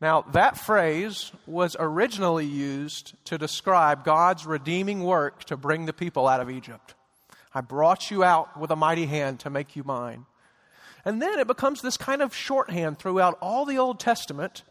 Now, 0.00 0.22
that 0.32 0.58
phrase 0.58 1.32
was 1.46 1.76
originally 1.78 2.46
used 2.46 3.14
to 3.26 3.38
describe 3.38 4.04
God's 4.04 4.44
redeeming 4.44 5.02
work 5.02 5.44
to 5.44 5.56
bring 5.56 5.86
the 5.86 5.92
people 5.92 6.28
out 6.28 6.40
of 6.40 6.50
Egypt. 6.50 6.94
I 7.58 7.60
brought 7.60 8.08
you 8.08 8.22
out 8.22 8.56
with 8.56 8.70
a 8.70 8.76
mighty 8.76 9.06
hand 9.06 9.40
to 9.40 9.50
make 9.50 9.74
you 9.74 9.82
mine. 9.82 10.26
And 11.04 11.20
then 11.20 11.40
it 11.40 11.48
becomes 11.48 11.82
this 11.82 11.96
kind 11.96 12.22
of 12.22 12.32
shorthand 12.32 13.00
throughout 13.00 13.36
all 13.42 13.64
the 13.64 13.78
Old 13.78 13.98
Testament 13.98 14.62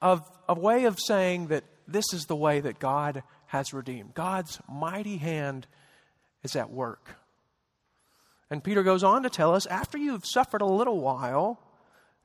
of 0.00 0.26
a 0.48 0.54
way 0.54 0.86
of 0.86 0.98
saying 0.98 1.48
that 1.48 1.64
this 1.86 2.14
is 2.14 2.24
the 2.24 2.36
way 2.36 2.60
that 2.60 2.78
God 2.78 3.22
has 3.48 3.74
redeemed. 3.74 4.14
God's 4.14 4.58
mighty 4.66 5.18
hand 5.18 5.66
is 6.42 6.56
at 6.56 6.70
work. 6.70 7.16
And 8.48 8.64
Peter 8.64 8.82
goes 8.82 9.04
on 9.04 9.22
to 9.24 9.28
tell 9.28 9.54
us 9.54 9.66
after 9.66 9.98
you've 9.98 10.24
suffered 10.24 10.62
a 10.62 10.66
little 10.66 10.98
while, 10.98 11.60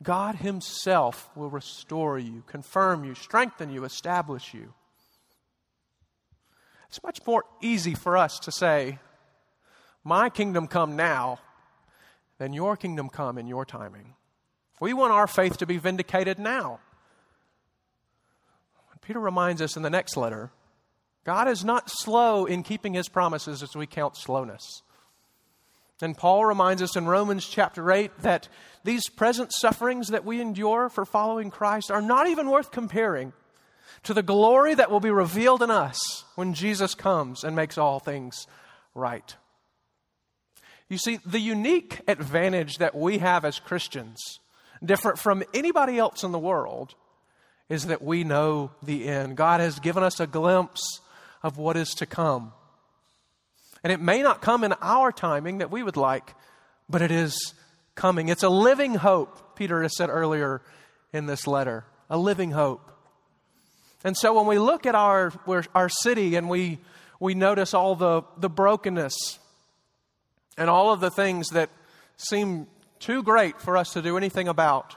God 0.01 0.35
Himself 0.35 1.29
will 1.35 1.49
restore 1.49 2.17
you, 2.17 2.41
confirm 2.47 3.03
you, 3.03 3.15
strengthen 3.15 3.69
you, 3.69 3.83
establish 3.83 4.53
you. 4.53 4.73
It's 6.87 7.03
much 7.03 7.19
more 7.27 7.43
easy 7.61 7.95
for 7.95 8.15
us 8.15 8.39
to 8.39 8.51
say, 8.53 8.99
My 10.07 10.29
kingdom 10.29 10.67
come 10.67 10.95
now 10.95 11.39
then 12.37 12.53
your 12.53 12.77
kingdom 12.77 13.09
come 13.09 13.37
in 13.37 13.47
your 13.47 13.65
timing. 13.65 14.13
We 14.79 14.93
want 14.93 15.11
our 15.11 15.27
faith 15.27 15.57
to 15.57 15.65
be 15.65 15.77
vindicated 15.77 16.37
now. 16.37 16.79
Peter 19.01 19.19
reminds 19.19 19.61
us 19.61 19.77
in 19.77 19.83
the 19.83 19.89
next 19.89 20.17
letter 20.17 20.51
God 21.23 21.47
is 21.49 21.65
not 21.65 21.89
slow 21.89 22.45
in 22.45 22.63
keeping 22.63 22.93
his 22.93 23.09
promises 23.09 23.61
as 23.61 23.75
we 23.75 23.85
count 23.85 24.15
slowness. 24.15 24.81
And 26.01 26.15
Paul 26.15 26.45
reminds 26.45 26.81
us 26.81 26.95
in 26.95 27.05
Romans 27.05 27.45
chapter 27.45 27.91
8 27.91 28.19
that 28.19 28.47
these 28.83 29.09
present 29.09 29.51
sufferings 29.51 30.09
that 30.09 30.23
we 30.23 30.39
endure 30.39 30.89
for 30.89 31.05
following 31.05 31.49
Christ 31.49 31.91
are 31.91 32.01
not 32.01 32.27
even 32.27 32.49
worth 32.49 32.71
comparing 32.71 33.33
to 34.03 34.13
the 34.13 34.23
glory 34.23 34.75
that 34.75 34.91
will 34.91 34.99
be 34.99 35.09
revealed 35.09 35.63
in 35.63 35.71
us 35.71 36.23
when 36.35 36.53
Jesus 36.53 36.93
comes 36.93 37.43
and 37.43 37.55
makes 37.55 37.77
all 37.77 37.99
things 37.99 38.47
right. 38.93 39.35
You 40.89 40.97
see, 40.97 41.19
the 41.25 41.39
unique 41.39 42.01
advantage 42.07 42.77
that 42.77 42.95
we 42.95 43.17
have 43.17 43.43
as 43.43 43.59
Christians, 43.59 44.39
different 44.83 45.19
from 45.19 45.43
anybody 45.53 45.97
else 45.97 46.23
in 46.23 46.31
the 46.31 46.39
world, 46.39 46.95
is 47.69 47.87
that 47.87 48.01
we 48.01 48.23
know 48.23 48.71
the 48.81 49.07
end. 49.07 49.35
God 49.35 49.59
has 49.59 49.79
given 49.79 50.03
us 50.03 50.19
a 50.19 50.27
glimpse 50.27 51.01
of 51.43 51.57
what 51.57 51.75
is 51.75 51.89
to 51.95 52.05
come. 52.05 52.53
And 53.83 53.91
it 53.91 53.99
may 53.99 54.21
not 54.21 54.41
come 54.41 54.63
in 54.63 54.73
our 54.81 55.11
timing 55.11 55.57
that 55.57 55.71
we 55.71 55.83
would 55.83 55.97
like, 55.97 56.33
but 56.89 57.01
it 57.01 57.11
is 57.11 57.53
coming. 57.95 58.29
It's 58.29 58.43
a 58.43 58.49
living 58.49 58.95
hope, 58.95 59.55
Peter 59.57 59.81
has 59.81 59.95
said 59.97 60.09
earlier 60.09 60.61
in 61.11 61.25
this 61.25 61.45
letter. 61.47 61.85
A 62.09 62.17
living 62.17 62.51
hope. 62.51 62.89
And 64.03 64.15
so 64.15 64.33
when 64.33 64.45
we 64.45 64.57
look 64.57 64.85
at 64.85 64.95
our, 64.95 65.33
our 65.75 65.89
city 65.89 66.35
and 66.35 66.49
we, 66.49 66.79
we 67.19 67.33
notice 67.33 67.73
all 67.73 67.95
the, 67.95 68.23
the 68.37 68.49
brokenness 68.49 69.39
and 70.57 70.69
all 70.69 70.91
of 70.91 70.99
the 70.99 71.11
things 71.11 71.49
that 71.49 71.69
seem 72.17 72.67
too 72.99 73.23
great 73.23 73.61
for 73.61 73.77
us 73.77 73.93
to 73.93 74.01
do 74.01 74.17
anything 74.17 74.47
about. 74.47 74.95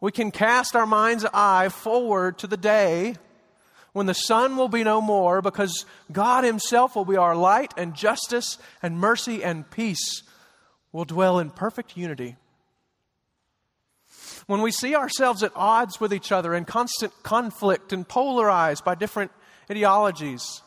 We 0.00 0.10
can 0.10 0.30
cast 0.30 0.74
our 0.74 0.86
mind's 0.86 1.24
eye 1.32 1.68
forward 1.68 2.38
to 2.38 2.46
the 2.46 2.56
day 2.56 3.14
when 3.92 4.06
the 4.06 4.14
sun 4.14 4.56
will 4.56 4.68
be 4.68 4.84
no 4.84 5.00
more 5.00 5.42
because 5.42 5.84
God 6.10 6.44
Himself 6.44 6.96
will 6.96 7.04
be 7.04 7.16
our 7.16 7.36
light 7.36 7.72
and 7.76 7.94
justice 7.94 8.58
and 8.82 8.98
mercy 8.98 9.44
and 9.44 9.70
peace 9.70 10.22
will 10.92 11.04
dwell 11.04 11.38
in 11.38 11.50
perfect 11.50 11.96
unity. 11.96 12.36
When 14.46 14.60
we 14.60 14.72
see 14.72 14.94
ourselves 14.94 15.42
at 15.42 15.52
odds 15.54 16.00
with 16.00 16.12
each 16.12 16.32
other 16.32 16.54
in 16.54 16.64
constant 16.64 17.12
conflict 17.22 17.92
and 17.92 18.08
polarized 18.08 18.84
by 18.84 18.94
different 18.94 19.30
ideologies, 19.70 20.62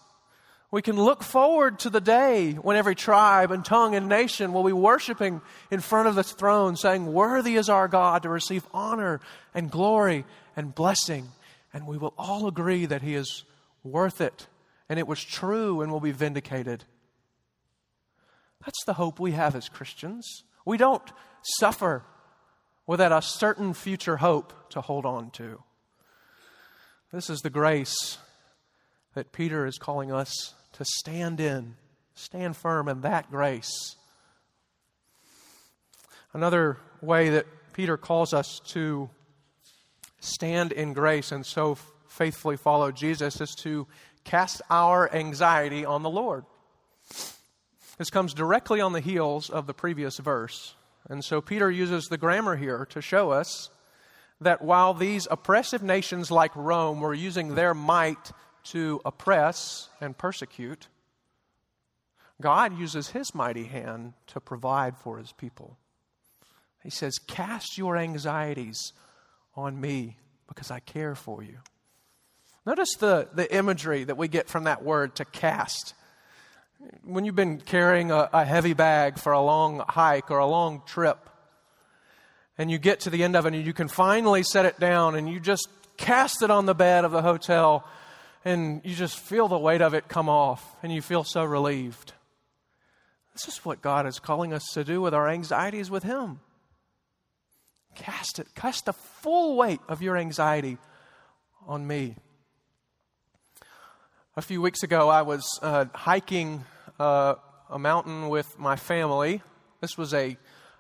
we 0.72 0.82
can 0.82 0.96
look 0.96 1.24
forward 1.24 1.80
to 1.80 1.90
the 1.90 2.02
day 2.02 2.54
when 2.54 2.76
every 2.76 2.96
tribe 2.96 3.52
and 3.52 3.64
tongue 3.64 3.96
and 3.96 4.10
nation 4.10 4.52
will 4.52 4.64
be 4.64 4.74
worshiping 4.74 5.42
in 5.72 5.80
front 5.80 6.08
of 6.08 6.16
the 6.16 6.24
throne, 6.24 6.76
saying, 6.76 7.12
Worthy 7.12 7.56
is 7.56 7.70
our 7.70 7.88
God 7.88 8.24
to 8.24 8.30
receive 8.30 8.66
honor 8.74 9.22
and 9.54 9.72
glory 9.72 10.26
and 10.56 10.76
blessing. 10.76 11.30
And 11.74 11.88
we 11.88 11.98
will 11.98 12.14
all 12.18 12.48
agree 12.48 12.86
that 12.86 13.02
He 13.02 13.16
is 13.16 13.44
worth 13.84 14.22
it 14.22 14.48
and 14.90 15.00
it 15.00 15.08
was 15.08 15.24
true 15.24 15.82
and 15.82 15.92
will 15.92 16.00
be 16.00 16.12
vindicated. 16.12 16.84
That's 18.64 18.84
the 18.86 18.94
hope 18.94 19.20
we 19.20 19.32
have 19.32 19.56
as 19.56 19.70
Christians. 19.70 20.44
We 20.66 20.78
don't 20.78 21.12
suffer 21.60 22.04
without 22.88 23.12
a 23.12 23.22
certain 23.22 23.74
future 23.74 24.18
hope 24.18 24.54
to 24.72 24.82
hold 24.82 25.06
on 25.06 25.32
to. 25.32 25.64
This 27.12 27.30
is 27.30 27.42
the 27.42 27.50
grace 27.50 28.18
that 29.16 29.32
Peter 29.32 29.66
is 29.66 29.78
calling 29.78 30.12
us 30.12 30.54
to 30.74 30.86
stand 30.86 31.40
in, 31.40 31.76
stand 32.14 32.56
firm 32.56 32.88
in 32.88 33.02
that 33.02 33.32
grace. 33.32 33.96
Another 36.34 36.78
way 37.02 37.30
that 37.30 37.46
Peter 37.74 37.98
calls 37.98 38.34
us 38.34 38.60
to 38.68 39.10
stand 40.20 40.72
in 40.72 40.94
grace 40.94 41.32
and 41.32 41.46
so 41.46 41.78
faithfully 42.10 42.58
follow 42.58 42.92
Jesus 42.92 43.40
is 43.40 43.56
to 43.56 43.88
cast 44.26 44.62
our 44.70 45.14
anxiety 45.14 45.86
on 45.86 46.04
the 46.04 46.10
Lord. 46.10 46.46
This 47.98 48.10
comes 48.10 48.34
directly 48.34 48.82
on 48.82 48.92
the 48.92 49.00
heels 49.00 49.50
of 49.50 49.68
the 49.68 49.74
previous 49.74 50.18
verse. 50.18 50.76
And 51.10 51.24
so 51.24 51.40
Peter 51.40 51.72
uses 51.72 52.06
the 52.06 52.18
grammar 52.18 52.58
here 52.58 52.86
to 52.90 53.02
show 53.02 53.32
us 53.32 53.70
that 54.42 54.62
while 54.62 54.94
these 54.94 55.28
oppressive 55.32 55.82
nations 55.82 56.32
like 56.32 56.54
Rome 56.56 57.00
were 57.00 57.14
using 57.14 57.56
their 57.56 57.74
might 57.74 58.32
to 58.66 59.02
oppress 59.06 59.90
and 60.02 60.18
persecute, 60.18 60.88
God 62.42 62.78
uses 62.78 63.10
his 63.10 63.34
mighty 63.34 63.66
hand 63.66 64.14
to 64.28 64.40
provide 64.40 64.98
for 64.98 65.18
his 65.18 65.32
people. 65.32 65.78
He 66.84 66.90
says, 66.90 67.18
Cast 67.18 67.78
your 67.78 67.98
anxieties 67.98 68.94
on 69.56 69.80
me 69.80 70.18
because 70.48 70.70
I 70.70 70.80
care 70.80 71.16
for 71.16 71.42
you. 71.42 71.58
Notice 72.66 72.96
the, 72.96 73.28
the 73.34 73.54
imagery 73.56 74.04
that 74.04 74.18
we 74.18 74.28
get 74.28 74.50
from 74.50 74.66
that 74.66 74.84
word 74.84 75.16
to 75.16 75.26
cast. 75.26 75.94
When 77.04 77.24
you've 77.24 77.36
been 77.36 77.60
carrying 77.60 78.12
a, 78.12 78.30
a 78.34 78.44
heavy 78.44 78.74
bag 78.74 79.18
for 79.20 79.32
a 79.32 79.42
long 79.42 79.84
hike 79.88 80.30
or 80.32 80.40
a 80.40 80.48
long 80.48 80.82
trip, 80.86 81.30
and 82.58 82.72
you 82.72 82.78
get 82.78 83.02
to 83.02 83.10
the 83.10 83.24
end 83.24 83.36
of 83.36 83.46
it 83.46 83.54
and 83.54 83.66
you 83.66 83.74
can 83.74 83.88
finally 83.88 84.44
set 84.44 84.66
it 84.66 84.80
down 84.80 85.16
and 85.16 85.30
you 85.30 85.40
just 85.40 85.68
cast 85.98 86.42
it 86.42 86.50
on 86.50 86.66
the 86.66 86.76
bed 86.76 87.06
of 87.06 87.12
the 87.12 87.22
hotel 87.22 87.88
and 88.46 88.82
you 88.86 88.96
just 88.96 89.20
feel 89.20 89.48
the 89.48 89.58
weight 89.58 89.82
of 89.82 89.94
it 89.94 90.08
come 90.08 90.30
off 90.30 90.76
and 90.82 90.94
you 90.94 91.02
feel 91.02 91.24
so 91.24 91.44
relieved. 91.44 92.14
This 93.34 93.48
is 93.48 93.66
what 93.66 93.82
God 93.82 94.08
is 94.08 94.20
calling 94.20 94.54
us 94.54 94.64
to 94.74 94.84
do 94.84 95.02
with 95.02 95.14
our 95.14 95.28
anxieties 95.28 95.92
with 95.92 96.04
Him. 96.04 96.40
Cast 97.96 98.40
it, 98.40 98.48
cast 98.56 98.86
the 98.86 98.94
full 98.94 99.58
weight 99.58 99.82
of 99.90 100.02
your 100.02 100.16
anxiety 100.16 100.78
on 101.68 101.86
me. 101.86 102.16
A 104.38 104.42
few 104.42 104.62
weeks 104.62 104.84
ago, 104.84 105.10
I 105.10 105.24
was 105.24 105.44
uh, 105.62 105.86
hiking 105.94 106.64
uh, 107.00 107.36
a 107.70 107.80
mountain 107.80 108.30
with 108.30 108.58
my 108.60 108.76
family. 108.76 109.42
This 109.82 109.98
was 109.98 110.14
a 110.14 110.38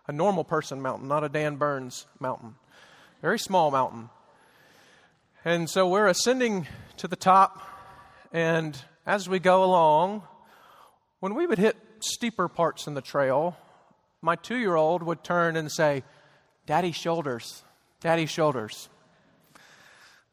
a 0.08 0.12
normal 0.12 0.44
person 0.44 0.82
mountain, 0.82 1.08
not 1.08 1.24
a 1.24 1.30
Dan 1.30 1.56
Burns 1.56 2.06
mountain. 2.20 2.56
Very 3.22 3.40
small 3.40 3.72
mountain. 3.72 4.10
And 5.48 5.70
so 5.70 5.88
we're 5.88 6.08
ascending 6.08 6.66
to 6.98 7.08
the 7.08 7.16
top, 7.16 7.62
and 8.34 8.76
as 9.06 9.30
we 9.30 9.38
go 9.38 9.64
along, 9.64 10.24
when 11.20 11.36
we 11.36 11.46
would 11.46 11.60
hit 11.60 11.78
steeper 12.00 12.48
parts 12.48 12.88
in 12.88 12.96
the 12.96 13.02
trail, 13.02 13.56
my 14.24 14.36
two 14.38 14.56
year 14.56 14.76
old 14.76 15.04
would 15.04 15.24
turn 15.24 15.56
and 15.56 15.72
say, 15.72 16.02
Daddy 16.66 16.92
shoulders, 16.92 17.62
Daddy 18.02 18.26
shoulders. 18.26 18.90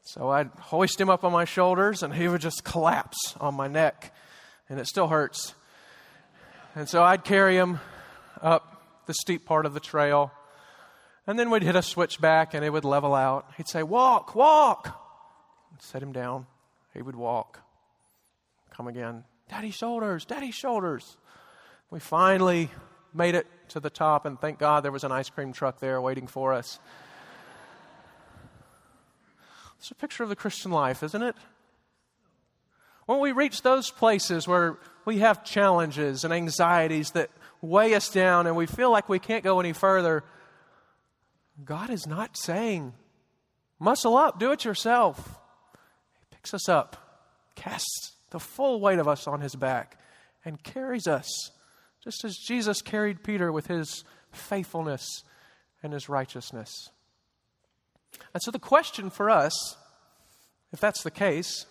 So 0.01 0.31
I'd 0.31 0.47
hoist 0.57 0.99
him 0.99 1.11
up 1.11 1.23
on 1.23 1.31
my 1.31 1.45
shoulders, 1.45 2.01
and 2.01 2.11
he 2.15 2.27
would 2.27 2.41
just 2.41 2.63
collapse 2.63 3.35
on 3.39 3.53
my 3.53 3.67
neck, 3.67 4.15
and 4.67 4.79
it 4.79 4.87
still 4.87 5.09
hurts. 5.09 5.53
And 6.73 6.89
so 6.89 7.03
I'd 7.03 7.23
carry 7.23 7.55
him 7.55 7.81
up 8.41 9.05
the 9.05 9.13
steep 9.13 9.45
part 9.45 9.67
of 9.67 9.75
the 9.75 9.79
trail. 9.79 10.31
And 11.27 11.37
then 11.37 11.51
we'd 11.51 11.61
hit 11.61 11.75
a 11.75 11.83
switchback 11.83 12.55
and 12.55 12.65
it 12.65 12.71
would 12.71 12.83
level 12.83 13.13
out. 13.13 13.45
He'd 13.57 13.67
say, 13.67 13.83
Walk, 13.83 14.33
walk. 14.33 15.01
Set 15.79 16.01
him 16.01 16.11
down. 16.11 16.45
He 16.93 17.01
would 17.01 17.15
walk. 17.15 17.59
Come 18.71 18.87
again. 18.87 19.23
Daddy 19.49 19.71
shoulders, 19.71 20.25
daddy 20.25 20.51
shoulders. 20.51 21.17
We 21.89 21.99
finally 21.99 22.69
made 23.13 23.35
it 23.35 23.45
to 23.69 23.79
the 23.79 23.89
top, 23.89 24.25
and 24.25 24.39
thank 24.39 24.57
God 24.57 24.83
there 24.83 24.91
was 24.91 25.03
an 25.03 25.11
ice 25.11 25.29
cream 25.29 25.53
truck 25.53 25.79
there 25.79 26.01
waiting 26.01 26.27
for 26.27 26.53
us. 26.53 26.79
It's 29.77 29.91
a 29.91 29.95
picture 29.95 30.23
of 30.23 30.29
the 30.29 30.35
Christian 30.35 30.71
life, 30.71 31.03
isn't 31.03 31.21
it? 31.21 31.35
When 33.05 33.19
we 33.19 33.33
reach 33.33 33.61
those 33.61 33.91
places 33.91 34.47
where 34.47 34.77
we 35.05 35.19
have 35.19 35.43
challenges 35.43 36.23
and 36.23 36.33
anxieties 36.33 37.11
that 37.11 37.29
weigh 37.61 37.93
us 37.93 38.09
down 38.09 38.47
and 38.47 38.55
we 38.55 38.65
feel 38.65 38.91
like 38.91 39.09
we 39.09 39.19
can't 39.19 39.43
go 39.43 39.59
any 39.59 39.73
further, 39.73 40.23
God 41.63 41.89
is 41.89 42.07
not 42.07 42.37
saying, 42.37 42.93
muscle 43.77 44.15
up, 44.15 44.39
do 44.39 44.51
it 44.51 44.63
yourself. 44.63 45.37
Picks 46.43 46.53
us 46.53 46.67
up, 46.67 46.97
casts 47.55 48.11
the 48.31 48.39
full 48.39 48.81
weight 48.81 48.99
of 48.99 49.07
us 49.07 49.27
on 49.27 49.39
his 49.39 49.55
back, 49.55 49.97
and 50.43 50.61
carries 50.61 51.07
us, 51.07 51.25
just 52.03 52.25
as 52.25 52.35
Jesus 52.35 52.81
carried 52.81 53.23
Peter 53.23 53.49
with 53.49 53.67
his 53.67 54.03
faithfulness 54.33 55.23
and 55.81 55.93
his 55.93 56.09
righteousness. 56.09 56.89
And 58.33 58.43
so 58.43 58.51
the 58.51 58.59
question 58.59 59.09
for 59.09 59.29
us, 59.29 59.77
if 60.73 60.81
that's 60.81 61.01
the 61.03 61.11
case, 61.11 61.65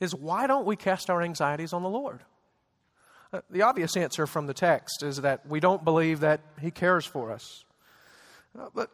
is 0.00 0.14
why 0.14 0.46
don't 0.46 0.66
we 0.66 0.76
cast 0.76 1.08
our 1.08 1.22
anxieties 1.22 1.72
on 1.72 1.82
the 1.82 1.88
Lord? 1.88 2.20
Uh, 3.32 3.40
the 3.48 3.62
obvious 3.62 3.96
answer 3.96 4.26
from 4.26 4.46
the 4.46 4.54
text 4.54 5.02
is 5.02 5.22
that 5.22 5.48
we 5.48 5.60
don't 5.60 5.82
believe 5.82 6.20
that 6.20 6.42
He 6.60 6.70
cares 6.70 7.06
for 7.06 7.32
us. 7.32 7.64
Uh, 8.58 8.68
but 8.74 8.90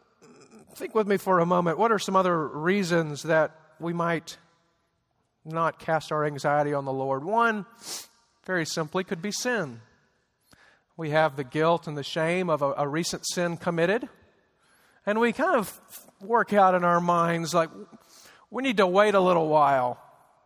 think 0.73 0.95
with 0.95 1.07
me 1.07 1.17
for 1.17 1.39
a 1.39 1.45
moment 1.45 1.77
what 1.77 1.91
are 1.91 1.99
some 1.99 2.15
other 2.17 2.47
reasons 2.47 3.23
that 3.23 3.51
we 3.79 3.93
might 3.93 4.37
not 5.45 5.79
cast 5.79 6.11
our 6.11 6.25
anxiety 6.25 6.73
on 6.73 6.85
the 6.85 6.93
Lord? 6.93 7.23
One, 7.23 7.65
very 8.45 8.65
simply, 8.65 9.03
could 9.03 9.21
be 9.21 9.31
sin. 9.31 9.81
We 10.97 11.11
have 11.11 11.35
the 11.35 11.43
guilt 11.43 11.87
and 11.87 11.97
the 11.97 12.03
shame 12.03 12.49
of 12.49 12.61
a, 12.61 12.73
a 12.77 12.87
recent 12.87 13.25
sin 13.27 13.57
committed, 13.57 14.07
and 15.05 15.19
we 15.19 15.33
kind 15.33 15.55
of 15.55 15.79
work 16.21 16.53
out 16.53 16.73
in 16.73 16.83
our 16.83 17.01
minds 17.01 17.53
like, 17.53 17.69
we 18.49 18.63
need 18.63 18.77
to 18.77 18.87
wait 18.87 19.15
a 19.15 19.19
little 19.19 19.47
while 19.47 19.99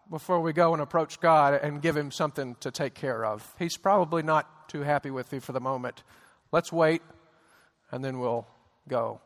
before 0.09 0.41
we 0.41 0.53
go 0.53 0.73
and 0.73 0.81
approach 0.81 1.19
God 1.19 1.53
and 1.61 1.81
give 1.81 1.95
Him 1.95 2.11
something 2.11 2.55
to 2.61 2.71
take 2.71 2.95
care 2.95 3.23
of. 3.23 3.53
He's 3.59 3.77
probably 3.77 4.23
not 4.23 4.69
too 4.69 4.81
happy 4.81 5.11
with 5.11 5.31
you 5.31 5.39
for 5.39 5.51
the 5.51 5.59
moment. 5.59 6.03
Let's 6.51 6.71
wait, 6.71 7.01
and 7.91 8.03
then 8.03 8.19
we'll 8.19 8.47
go. 8.87 9.21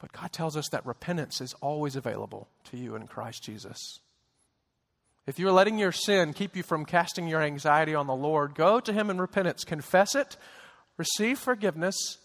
But 0.00 0.12
God 0.12 0.32
tells 0.32 0.56
us 0.56 0.68
that 0.70 0.84
repentance 0.86 1.40
is 1.40 1.54
always 1.60 1.94
available 1.94 2.48
to 2.70 2.76
you 2.76 2.96
in 2.96 3.06
Christ 3.06 3.42
Jesus. 3.44 4.00
If 5.26 5.38
you're 5.38 5.52
letting 5.52 5.78
your 5.78 5.92
sin 5.92 6.32
keep 6.32 6.56
you 6.56 6.62
from 6.62 6.84
casting 6.84 7.28
your 7.28 7.42
anxiety 7.42 7.94
on 7.94 8.06
the 8.06 8.14
Lord, 8.14 8.54
go 8.54 8.80
to 8.80 8.92
Him 8.92 9.10
in 9.10 9.20
repentance, 9.20 9.64
confess 9.64 10.14
it, 10.14 10.36
receive 10.96 11.38
forgiveness, 11.38 12.18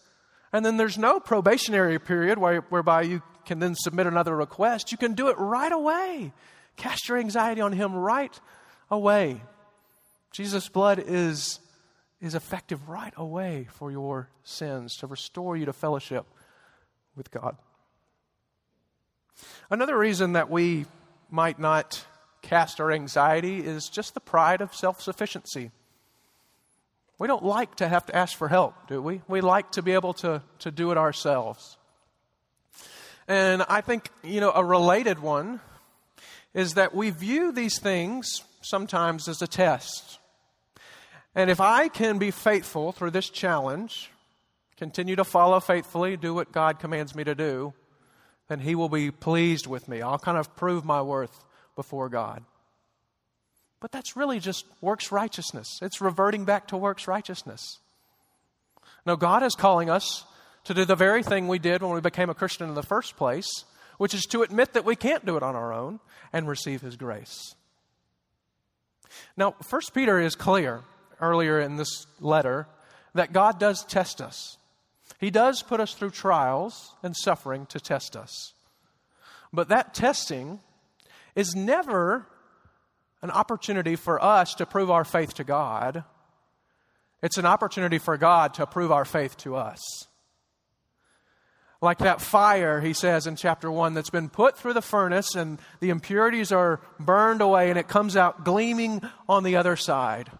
and 0.53 0.65
then 0.65 0.77
there's 0.77 0.97
no 0.97 1.19
probationary 1.19 1.99
period 1.99 2.37
whereby 2.37 3.01
you 3.01 3.21
can 3.45 3.59
then 3.59 3.75
submit 3.75 4.07
another 4.07 4.35
request. 4.35 4.91
You 4.91 4.97
can 4.97 5.13
do 5.13 5.27
it 5.27 5.37
right 5.37 5.71
away. 5.71 6.31
Cast 6.77 7.09
your 7.09 7.17
anxiety 7.17 7.61
on 7.61 7.73
Him 7.73 7.93
right 7.93 8.39
away. 8.89 9.41
Jesus' 10.31 10.69
blood 10.69 11.03
is, 11.05 11.59
is 12.21 12.35
effective 12.35 12.87
right 12.87 13.13
away 13.17 13.67
for 13.71 13.91
your 13.91 14.29
sins 14.43 14.95
to 14.97 15.07
restore 15.07 15.57
you 15.57 15.65
to 15.65 15.73
fellowship 15.73 16.25
with 17.15 17.31
God. 17.31 17.57
Another 19.69 19.97
reason 19.97 20.33
that 20.33 20.49
we 20.49 20.85
might 21.29 21.59
not 21.59 22.05
cast 22.45 22.79
our 22.79 22.91
anxiety 22.91 23.59
is 23.59 23.89
just 23.89 24.13
the 24.13 24.19
pride 24.19 24.61
of 24.61 24.73
self 24.73 25.01
sufficiency. 25.01 25.71
We 27.17 27.27
don't 27.27 27.43
like 27.43 27.75
to 27.75 27.87
have 27.87 28.05
to 28.07 28.15
ask 28.15 28.37
for 28.37 28.47
help, 28.47 28.87
do 28.87 29.01
we? 29.01 29.21
We 29.27 29.41
like 29.41 29.71
to 29.73 29.81
be 29.81 29.93
able 29.93 30.13
to, 30.15 30.41
to 30.59 30.71
do 30.71 30.91
it 30.91 30.97
ourselves. 30.97 31.77
And 33.27 33.63
I 33.67 33.81
think, 33.81 34.09
you 34.23 34.41
know, 34.41 34.51
a 34.51 34.63
related 34.63 35.19
one 35.19 35.61
is 36.53 36.73
that 36.73 36.93
we 36.93 37.09
view 37.09 37.51
these 37.51 37.79
things 37.79 38.43
sometimes 38.61 39.27
as 39.27 39.41
a 39.41 39.47
test. 39.47 40.19
And 41.33 41.49
if 41.49 41.59
I 41.59 41.87
can 41.87 42.17
be 42.17 42.31
faithful 42.31 42.91
through 42.91 43.11
this 43.11 43.29
challenge, 43.29 44.11
continue 44.77 45.15
to 45.15 45.23
follow 45.23 45.59
faithfully, 45.59 46.17
do 46.17 46.33
what 46.33 46.51
God 46.51 46.79
commands 46.79 47.15
me 47.15 47.23
to 47.23 47.35
do, 47.35 47.73
then 48.49 48.59
He 48.59 48.75
will 48.75 48.89
be 48.89 49.09
pleased 49.09 49.67
with 49.67 49.87
me. 49.87 50.01
I'll 50.01 50.19
kind 50.19 50.37
of 50.37 50.55
prove 50.55 50.85
my 50.85 51.01
worth 51.01 51.45
before 51.75 52.09
God. 52.09 52.43
But 53.79 53.91
that's 53.91 54.15
really 54.15 54.39
just 54.39 54.65
works 54.81 55.11
righteousness. 55.11 55.79
It's 55.81 56.01
reverting 56.01 56.45
back 56.45 56.67
to 56.69 56.77
works 56.77 57.07
righteousness. 57.07 57.79
No, 59.05 59.15
God 59.15 59.43
is 59.43 59.53
calling 59.53 59.89
us 59.89 60.25
to 60.63 60.73
do 60.73 60.85
the 60.85 60.95
very 60.95 61.21
thing 61.21 61.47
we 61.47 61.59
did 61.59 61.83
when 61.83 61.91
we 61.91 62.01
became 62.01 62.29
a 62.29 62.33
Christian 62.33 62.67
in 62.67 62.75
the 62.75 62.83
first 62.83 63.15
place 63.15 63.65
which 63.97 64.13
is 64.13 64.25
to 64.25 64.43
admit 64.43 64.73
that 64.73 64.85
we 64.85 64.95
can't 64.95 65.25
do 65.25 65.37
it 65.37 65.43
on 65.43 65.55
our 65.55 65.73
own 65.73 65.99
and 66.33 66.47
receive 66.47 66.81
his 66.81 66.95
grace. 66.95 67.55
Now, 69.37 69.55
First 69.69 69.93
Peter 69.93 70.19
is 70.19 70.35
clear 70.35 70.81
earlier 71.21 71.59
in 71.59 71.77
this 71.77 72.05
letter 72.19 72.67
that 73.13 73.33
God 73.33 73.59
does 73.59 73.85
test 73.85 74.21
us. 74.21 74.57
He 75.19 75.29
does 75.29 75.63
put 75.63 75.79
us 75.79 75.93
through 75.93 76.11
trials 76.11 76.93
and 77.01 77.15
suffering 77.15 77.65
to 77.67 77.79
test 77.79 78.15
us. 78.15 78.53
But 79.53 79.69
that 79.69 79.93
testing 79.93 80.59
is 81.35 81.55
never 81.55 82.27
an 83.21 83.31
opportunity 83.31 83.95
for 83.95 84.23
us 84.23 84.53
to 84.55 84.65
prove 84.65 84.89
our 84.89 85.03
faith 85.03 85.33
to 85.35 85.43
God. 85.43 86.03
It's 87.21 87.37
an 87.37 87.45
opportunity 87.45 87.97
for 87.97 88.17
God 88.17 88.53
to 88.55 88.65
prove 88.65 88.91
our 88.91 89.05
faith 89.05 89.35
to 89.37 89.55
us. 89.55 89.81
Like 91.81 91.97
that 91.99 92.21
fire, 92.21 92.81
he 92.81 92.93
says 92.93 93.27
in 93.27 93.35
chapter 93.35 93.69
1, 93.69 93.93
that's 93.93 94.09
been 94.09 94.29
put 94.29 94.57
through 94.57 94.73
the 94.73 94.81
furnace 94.81 95.35
and 95.35 95.59
the 95.81 95.89
impurities 95.89 96.51
are 96.51 96.79
burned 96.99 97.41
away 97.41 97.69
and 97.69 97.77
it 97.77 97.87
comes 97.87 98.15
out 98.15 98.45
gleaming 98.45 99.01
on 99.27 99.43
the 99.43 99.57
other 99.57 99.75
side. 99.75 100.31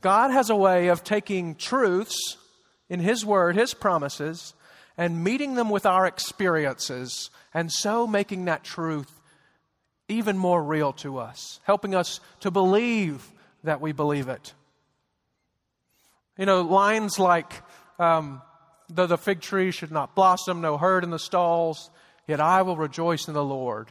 God 0.00 0.30
has 0.30 0.50
a 0.50 0.56
way 0.56 0.88
of 0.88 1.02
taking 1.02 1.54
truths 1.54 2.36
in 2.88 3.00
His 3.00 3.24
Word, 3.24 3.56
His 3.56 3.72
promises, 3.72 4.54
and 4.98 5.24
meeting 5.24 5.54
them 5.54 5.70
with 5.70 5.86
our 5.86 6.06
experiences, 6.06 7.30
and 7.52 7.72
so 7.72 8.06
making 8.06 8.44
that 8.44 8.62
truth 8.62 9.20
even 10.08 10.36
more 10.36 10.62
real 10.62 10.92
to 10.92 11.18
us, 11.18 11.60
helping 11.64 11.94
us 11.94 12.20
to 12.40 12.50
believe 12.50 13.30
that 13.62 13.80
we 13.80 13.92
believe 13.92 14.28
it. 14.28 14.52
You 16.36 16.46
know, 16.46 16.62
lines 16.62 17.18
like, 17.18 17.62
um, 17.98 18.42
though 18.88 19.06
the 19.06 19.18
fig 19.18 19.40
tree 19.40 19.70
should 19.70 19.92
not 19.92 20.14
blossom, 20.14 20.60
no 20.60 20.76
herd 20.76 21.04
in 21.04 21.10
the 21.10 21.18
stalls, 21.18 21.90
yet 22.26 22.40
I 22.40 22.62
will 22.62 22.76
rejoice 22.76 23.28
in 23.28 23.34
the 23.34 23.44
Lord. 23.44 23.90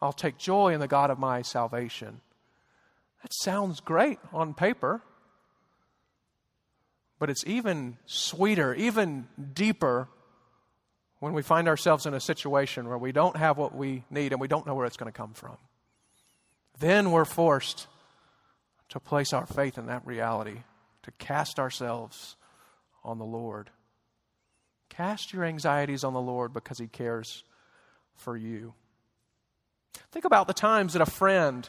I'll 0.00 0.12
take 0.12 0.38
joy 0.38 0.74
in 0.74 0.80
the 0.80 0.88
God 0.88 1.10
of 1.10 1.18
my 1.18 1.42
salvation. 1.42 2.20
That 3.22 3.32
sounds 3.32 3.80
great 3.80 4.18
on 4.32 4.54
paper, 4.54 5.02
but 7.18 7.30
it's 7.30 7.44
even 7.46 7.96
sweeter, 8.06 8.74
even 8.74 9.28
deeper 9.54 10.08
when 11.24 11.32
we 11.32 11.40
find 11.40 11.68
ourselves 11.68 12.04
in 12.04 12.12
a 12.12 12.20
situation 12.20 12.86
where 12.86 12.98
we 12.98 13.10
don't 13.10 13.38
have 13.38 13.56
what 13.56 13.74
we 13.74 14.04
need 14.10 14.32
and 14.32 14.40
we 14.40 14.46
don't 14.46 14.66
know 14.66 14.74
where 14.74 14.84
it's 14.84 14.98
going 14.98 15.10
to 15.10 15.16
come 15.16 15.32
from. 15.32 15.56
Then 16.78 17.12
we're 17.12 17.24
forced 17.24 17.86
to 18.90 19.00
place 19.00 19.32
our 19.32 19.46
faith 19.46 19.78
in 19.78 19.86
that 19.86 20.06
reality, 20.06 20.58
to 21.02 21.10
cast 21.12 21.58
ourselves 21.58 22.36
on 23.02 23.16
the 23.16 23.24
Lord. 23.24 23.70
Cast 24.90 25.32
your 25.32 25.44
anxieties 25.44 26.04
on 26.04 26.12
the 26.12 26.20
Lord 26.20 26.52
because 26.52 26.78
He 26.78 26.88
cares 26.88 27.42
for 28.16 28.36
you. 28.36 28.74
Think 30.12 30.26
about 30.26 30.46
the 30.46 30.52
times 30.52 30.92
that 30.92 31.00
a 31.00 31.06
friend 31.06 31.66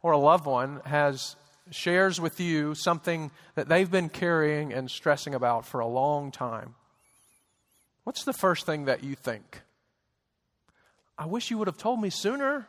or 0.00 0.12
a 0.12 0.18
loved 0.18 0.46
one 0.46 0.80
has 0.84 1.34
shares 1.72 2.20
with 2.20 2.38
you 2.38 2.76
something 2.76 3.32
that 3.56 3.68
they've 3.68 3.90
been 3.90 4.08
carrying 4.08 4.72
and 4.72 4.88
stressing 4.88 5.34
about 5.34 5.66
for 5.66 5.80
a 5.80 5.88
long 5.88 6.30
time. 6.30 6.76
What's 8.04 8.24
the 8.24 8.32
first 8.32 8.66
thing 8.66 8.86
that 8.86 9.04
you 9.04 9.14
think? 9.14 9.62
I 11.16 11.26
wish 11.26 11.50
you 11.50 11.58
would 11.58 11.68
have 11.68 11.78
told 11.78 12.00
me 12.00 12.10
sooner. 12.10 12.68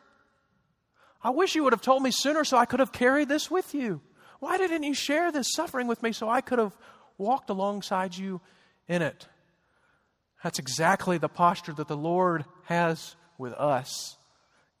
I 1.22 1.30
wish 1.30 1.54
you 1.54 1.64
would 1.64 1.72
have 1.72 1.82
told 1.82 2.02
me 2.02 2.10
sooner 2.12 2.44
so 2.44 2.56
I 2.56 2.66
could 2.66 2.80
have 2.80 2.92
carried 2.92 3.28
this 3.28 3.50
with 3.50 3.74
you. 3.74 4.00
Why 4.40 4.58
didn't 4.58 4.82
you 4.82 4.94
share 4.94 5.32
this 5.32 5.52
suffering 5.52 5.86
with 5.86 6.02
me 6.02 6.12
so 6.12 6.28
I 6.28 6.40
could 6.40 6.58
have 6.58 6.76
walked 7.18 7.50
alongside 7.50 8.16
you 8.16 8.40
in 8.86 9.02
it? 9.02 9.26
That's 10.42 10.58
exactly 10.58 11.16
the 11.16 11.28
posture 11.28 11.72
that 11.72 11.88
the 11.88 11.96
Lord 11.96 12.44
has 12.64 13.16
with 13.38 13.54
us. 13.54 14.18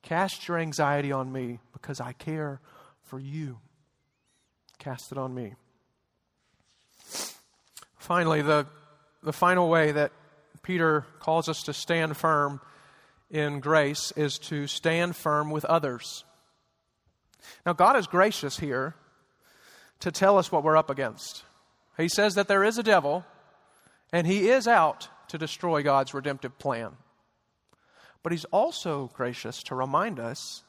Cast 0.02 0.46
your 0.46 0.58
anxiety 0.58 1.10
on 1.10 1.32
me 1.32 1.60
because 1.72 1.98
I 1.98 2.12
care 2.12 2.60
for 3.02 3.18
you. 3.18 3.58
Cast 4.78 5.10
it 5.10 5.18
on 5.18 5.34
me. 5.34 5.54
Finally, 7.96 8.42
the, 8.42 8.66
the 9.22 9.32
final 9.32 9.70
way 9.70 9.92
that 9.92 10.12
Peter 10.64 11.06
calls 11.20 11.48
us 11.48 11.62
to 11.62 11.72
stand 11.72 12.16
firm 12.16 12.60
in 13.30 13.60
grace 13.60 14.12
is 14.16 14.38
to 14.38 14.66
stand 14.66 15.14
firm 15.14 15.50
with 15.50 15.64
others. 15.64 16.24
Now, 17.64 17.72
God 17.72 17.96
is 17.96 18.06
gracious 18.06 18.58
here 18.58 18.94
to 20.00 20.10
tell 20.10 20.38
us 20.38 20.50
what 20.50 20.64
we're 20.64 20.76
up 20.76 20.90
against. 20.90 21.44
He 21.96 22.08
says 22.08 22.34
that 22.34 22.48
there 22.48 22.64
is 22.64 22.78
a 22.78 22.82
devil, 22.82 23.24
and 24.12 24.26
he 24.26 24.48
is 24.48 24.66
out 24.66 25.08
to 25.28 25.38
destroy 25.38 25.82
God's 25.82 26.14
redemptive 26.14 26.58
plan. 26.58 26.92
But 28.22 28.32
he's 28.32 28.44
also 28.46 29.10
gracious 29.14 29.62
to 29.64 29.74
remind 29.74 30.18
us 30.18 30.62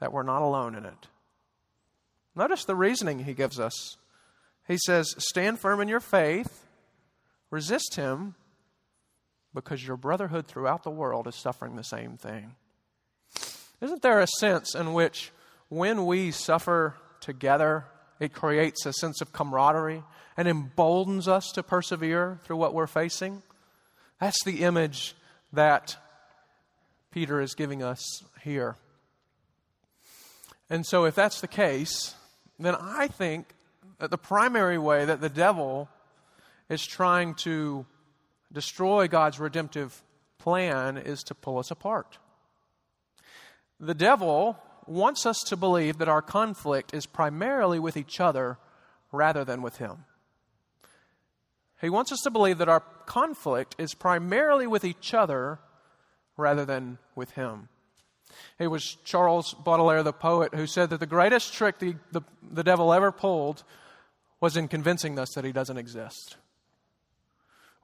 that 0.00 0.12
we're 0.12 0.22
not 0.22 0.42
alone 0.42 0.74
in 0.74 0.84
it. 0.84 1.08
Notice 2.34 2.64
the 2.64 2.76
reasoning 2.76 3.20
he 3.20 3.34
gives 3.34 3.60
us. 3.60 3.96
He 4.66 4.78
says, 4.78 5.14
Stand 5.18 5.58
firm 5.58 5.80
in 5.80 5.88
your 5.88 6.00
faith, 6.00 6.66
resist 7.50 7.96
him, 7.96 8.34
because 9.54 9.86
your 9.86 9.96
brotherhood 9.96 10.46
throughout 10.46 10.82
the 10.82 10.90
world 10.90 11.26
is 11.26 11.36
suffering 11.36 11.76
the 11.76 11.84
same 11.84 12.16
thing. 12.16 12.56
Isn't 13.80 14.02
there 14.02 14.20
a 14.20 14.26
sense 14.38 14.74
in 14.74 14.92
which 14.92 15.30
when 15.68 16.06
we 16.06 16.30
suffer 16.30 16.96
together, 17.20 17.84
it 18.18 18.32
creates 18.32 18.84
a 18.86 18.92
sense 18.92 19.20
of 19.20 19.32
camaraderie 19.32 20.02
and 20.36 20.48
emboldens 20.48 21.28
us 21.28 21.52
to 21.52 21.62
persevere 21.62 22.40
through 22.44 22.56
what 22.56 22.74
we're 22.74 22.86
facing? 22.86 23.42
That's 24.20 24.42
the 24.44 24.62
image 24.62 25.14
that 25.52 25.96
Peter 27.10 27.40
is 27.40 27.54
giving 27.54 27.82
us 27.82 28.24
here. 28.42 28.76
And 30.70 30.84
so, 30.84 31.04
if 31.04 31.14
that's 31.14 31.40
the 31.40 31.48
case, 31.48 32.14
then 32.58 32.74
I 32.74 33.06
think 33.06 33.48
that 33.98 34.10
the 34.10 34.18
primary 34.18 34.78
way 34.78 35.04
that 35.04 35.20
the 35.20 35.28
devil 35.28 35.88
is 36.68 36.84
trying 36.84 37.34
to 37.34 37.86
destroy 38.54 39.08
God's 39.08 39.38
redemptive 39.38 40.02
plan 40.38 40.96
is 40.96 41.22
to 41.24 41.34
pull 41.34 41.58
us 41.58 41.70
apart. 41.70 42.18
The 43.80 43.94
devil 43.94 44.58
wants 44.86 45.26
us 45.26 45.40
to 45.48 45.56
believe 45.56 45.98
that 45.98 46.08
our 46.08 46.22
conflict 46.22 46.94
is 46.94 47.06
primarily 47.06 47.78
with 47.78 47.96
each 47.96 48.20
other 48.20 48.58
rather 49.12 49.44
than 49.44 49.62
with 49.62 49.78
him. 49.78 50.04
He 51.80 51.90
wants 51.90 52.12
us 52.12 52.20
to 52.22 52.30
believe 52.30 52.58
that 52.58 52.68
our 52.68 52.80
conflict 53.06 53.74
is 53.78 53.94
primarily 53.94 54.66
with 54.66 54.84
each 54.84 55.12
other 55.12 55.58
rather 56.36 56.64
than 56.64 56.98
with 57.14 57.32
him. 57.32 57.68
It 58.58 58.68
was 58.68 58.96
Charles 59.04 59.54
Baudelaire, 59.54 60.02
the 60.02 60.12
poet, 60.12 60.54
who 60.54 60.66
said 60.66 60.90
that 60.90 61.00
the 61.00 61.06
greatest 61.06 61.52
trick 61.52 61.78
the, 61.78 61.96
the, 62.10 62.22
the 62.42 62.64
devil 62.64 62.92
ever 62.92 63.12
pulled 63.12 63.64
was 64.40 64.56
in 64.56 64.68
convincing 64.68 65.18
us 65.18 65.34
that 65.34 65.44
he 65.44 65.52
doesn't 65.52 65.78
exist. 65.78 66.36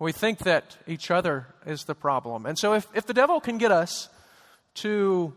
We 0.01 0.13
think 0.13 0.39
that 0.41 0.79
each 0.87 1.11
other 1.11 1.47
is 1.67 1.85
the 1.85 1.95
problem. 1.95 2.47
And 2.47 2.59
so, 2.59 2.73
if, 2.73 2.89
if 2.95 3.05
the 3.05 3.13
devil 3.13 3.39
can 3.39 3.59
get 3.59 3.71
us 3.71 4.09
to 4.77 5.35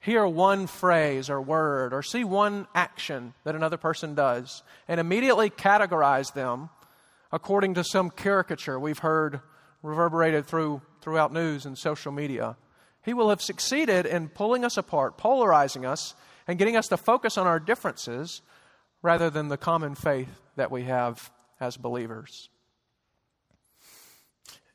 hear 0.00 0.26
one 0.26 0.66
phrase 0.66 1.28
or 1.28 1.42
word 1.42 1.92
or 1.92 2.02
see 2.02 2.24
one 2.24 2.66
action 2.74 3.34
that 3.44 3.54
another 3.54 3.76
person 3.76 4.14
does 4.14 4.62
and 4.88 4.98
immediately 4.98 5.50
categorize 5.50 6.32
them 6.32 6.70
according 7.30 7.74
to 7.74 7.84
some 7.84 8.08
caricature 8.08 8.80
we've 8.80 9.00
heard 9.00 9.42
reverberated 9.82 10.46
through, 10.46 10.80
throughout 11.02 11.30
news 11.30 11.66
and 11.66 11.76
social 11.76 12.10
media, 12.10 12.56
he 13.04 13.12
will 13.12 13.28
have 13.28 13.42
succeeded 13.42 14.06
in 14.06 14.30
pulling 14.30 14.64
us 14.64 14.78
apart, 14.78 15.18
polarizing 15.18 15.84
us, 15.84 16.14
and 16.46 16.58
getting 16.58 16.76
us 16.76 16.88
to 16.88 16.96
focus 16.96 17.36
on 17.36 17.46
our 17.46 17.60
differences 17.60 18.40
rather 19.02 19.28
than 19.28 19.48
the 19.48 19.58
common 19.58 19.94
faith 19.94 20.40
that 20.56 20.70
we 20.70 20.84
have 20.84 21.30
as 21.60 21.76
believers 21.76 22.48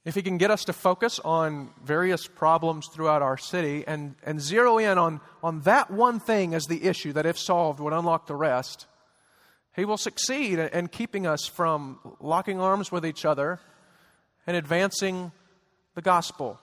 if 0.06 0.16
he 0.16 0.22
can 0.22 0.38
get 0.38 0.52
us 0.52 0.66
to 0.66 0.74
focus 0.74 1.20
on 1.24 1.70
various 1.84 2.28
problems 2.28 2.88
throughout 2.88 3.22
our 3.22 3.38
city 3.38 3.86
and, 3.88 4.16
and 4.26 4.42
zero 4.42 4.78
in 4.78 4.98
on, 4.98 5.22
on 5.42 5.62
that 5.62 5.90
one 5.90 6.20
thing 6.20 6.54
as 6.54 6.66
the 6.66 6.84
issue 6.84 7.14
that, 7.14 7.26
if 7.26 7.38
solved, 7.38 7.80
would 7.80 7.94
unlock 7.94 8.28
the 8.28 8.36
rest, 8.36 8.86
he 9.76 9.86
will 9.86 9.98
succeed 9.98 10.60
in, 10.60 10.68
in 10.70 10.88
keeping 10.88 11.26
us 11.26 11.48
from 11.48 12.00
locking 12.20 12.60
arms 12.60 12.92
with 12.92 13.06
each 13.06 13.24
other 13.24 13.60
and 14.46 14.58
advancing 14.58 15.32
the 15.96 16.02
gospel. 16.02 16.60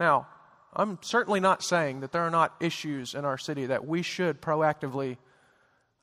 Now, 0.00 0.28
I'm 0.74 0.98
certainly 1.02 1.40
not 1.40 1.62
saying 1.62 2.00
that 2.00 2.12
there 2.12 2.22
are 2.22 2.30
not 2.30 2.54
issues 2.60 3.14
in 3.14 3.24
our 3.24 3.38
city 3.38 3.66
that 3.66 3.86
we 3.86 4.02
should 4.02 4.40
proactively 4.40 5.18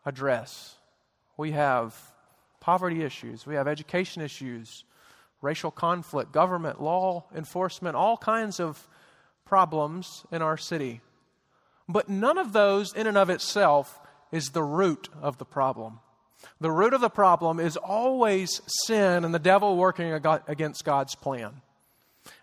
address. 0.06 0.76
We 1.38 1.52
have 1.52 1.96
poverty 2.63 3.04
issues, 3.04 3.45
we 3.45 3.56
have 3.56 3.67
education 3.67 4.21
issues, 4.21 4.86
racial 5.41 5.69
conflict, 5.69 6.32
government, 6.32 6.82
law 6.82 7.26
enforcement, 7.36 7.97
all 7.97 8.15
kinds 8.15 8.58
of 8.58 8.88
problems 9.43 10.26
in 10.32 10.41
our 10.41 10.56
city. 10.56 11.02
But 11.89 12.08
none 12.08 12.38
of 12.38 12.54
those, 12.54 12.93
in 12.93 13.06
and 13.06 13.17
of 13.17 13.30
itself, 13.30 13.99
is 14.32 14.52
the 14.52 14.63
root 14.63 15.10
of 15.21 15.39
the 15.39 15.45
problem. 15.45 15.99
The 16.62 16.71
root 16.71 16.93
of 16.93 17.02
the 17.02 17.10
problem 17.10 17.60
is 17.60 17.76
always 17.76 18.62
sin 18.86 19.26
and 19.26 19.34
the 19.34 19.39
devil 19.39 19.76
working 19.76 20.13
against 20.13 20.86
God's 20.86 21.15
plan. 21.15 21.62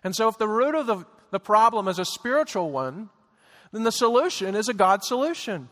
And 0.03 0.15
so, 0.15 0.27
if 0.27 0.37
the 0.37 0.47
root 0.47 0.75
of 0.75 0.85
the, 0.85 1.03
the 1.31 1.39
problem 1.39 1.87
is 1.87 1.97
a 1.97 2.05
spiritual 2.05 2.69
one, 2.69 3.09
then 3.71 3.81
the 3.81 3.91
solution 3.91 4.53
is 4.53 4.69
a 4.69 4.75
God 4.75 5.03
solution. 5.03 5.69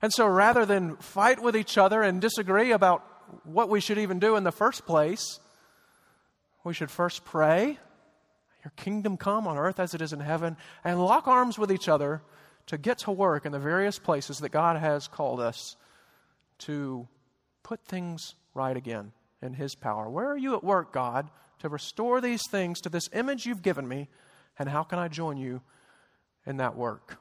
And 0.00 0.12
so, 0.12 0.24
rather 0.24 0.64
than 0.64 0.96
fight 0.98 1.42
with 1.42 1.56
each 1.56 1.76
other 1.76 2.00
and 2.02 2.20
disagree 2.20 2.70
about 2.70 3.04
what 3.44 3.68
we 3.68 3.80
should 3.80 3.98
even 3.98 4.18
do 4.18 4.36
in 4.36 4.44
the 4.44 4.52
first 4.52 4.86
place. 4.86 5.40
We 6.64 6.74
should 6.74 6.90
first 6.90 7.24
pray, 7.24 7.78
Your 8.64 8.72
kingdom 8.76 9.16
come 9.16 9.46
on 9.46 9.58
earth 9.58 9.78
as 9.78 9.94
it 9.94 10.00
is 10.00 10.12
in 10.12 10.20
heaven, 10.20 10.56
and 10.82 11.04
lock 11.04 11.28
arms 11.28 11.58
with 11.58 11.70
each 11.70 11.88
other 11.88 12.22
to 12.66 12.78
get 12.78 12.98
to 12.98 13.10
work 13.10 13.44
in 13.44 13.52
the 13.52 13.58
various 13.58 13.98
places 13.98 14.38
that 14.38 14.48
God 14.48 14.78
has 14.78 15.06
called 15.06 15.40
us 15.40 15.76
to 16.60 17.06
put 17.62 17.84
things 17.84 18.34
right 18.54 18.76
again 18.76 19.12
in 19.42 19.54
His 19.54 19.74
power. 19.74 20.08
Where 20.08 20.30
are 20.30 20.38
you 20.38 20.54
at 20.54 20.64
work, 20.64 20.92
God, 20.92 21.28
to 21.58 21.68
restore 21.68 22.20
these 22.20 22.48
things 22.48 22.80
to 22.82 22.88
this 22.88 23.08
image 23.12 23.44
you've 23.44 23.62
given 23.62 23.86
me? 23.86 24.08
And 24.58 24.68
how 24.68 24.82
can 24.82 24.98
I 24.98 25.08
join 25.08 25.36
you 25.36 25.60
in 26.46 26.56
that 26.58 26.76
work? 26.76 27.18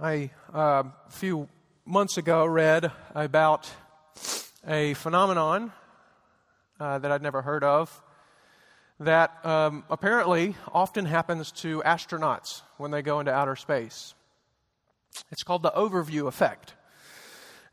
I, 0.00 0.30
uh, 0.54 0.84
a 1.08 1.10
few 1.10 1.48
months 1.84 2.18
ago, 2.18 2.46
read 2.46 2.92
about 3.16 3.68
a 4.64 4.94
phenomenon 4.94 5.72
uh, 6.78 7.00
that 7.00 7.10
I'd 7.10 7.22
never 7.22 7.42
heard 7.42 7.64
of 7.64 8.00
that 9.00 9.44
um, 9.44 9.82
apparently 9.90 10.54
often 10.72 11.04
happens 11.04 11.50
to 11.62 11.82
astronauts 11.84 12.62
when 12.76 12.92
they 12.92 13.02
go 13.02 13.18
into 13.18 13.32
outer 13.32 13.56
space. 13.56 14.14
It's 15.32 15.42
called 15.42 15.64
the 15.64 15.72
overview 15.72 16.28
effect. 16.28 16.74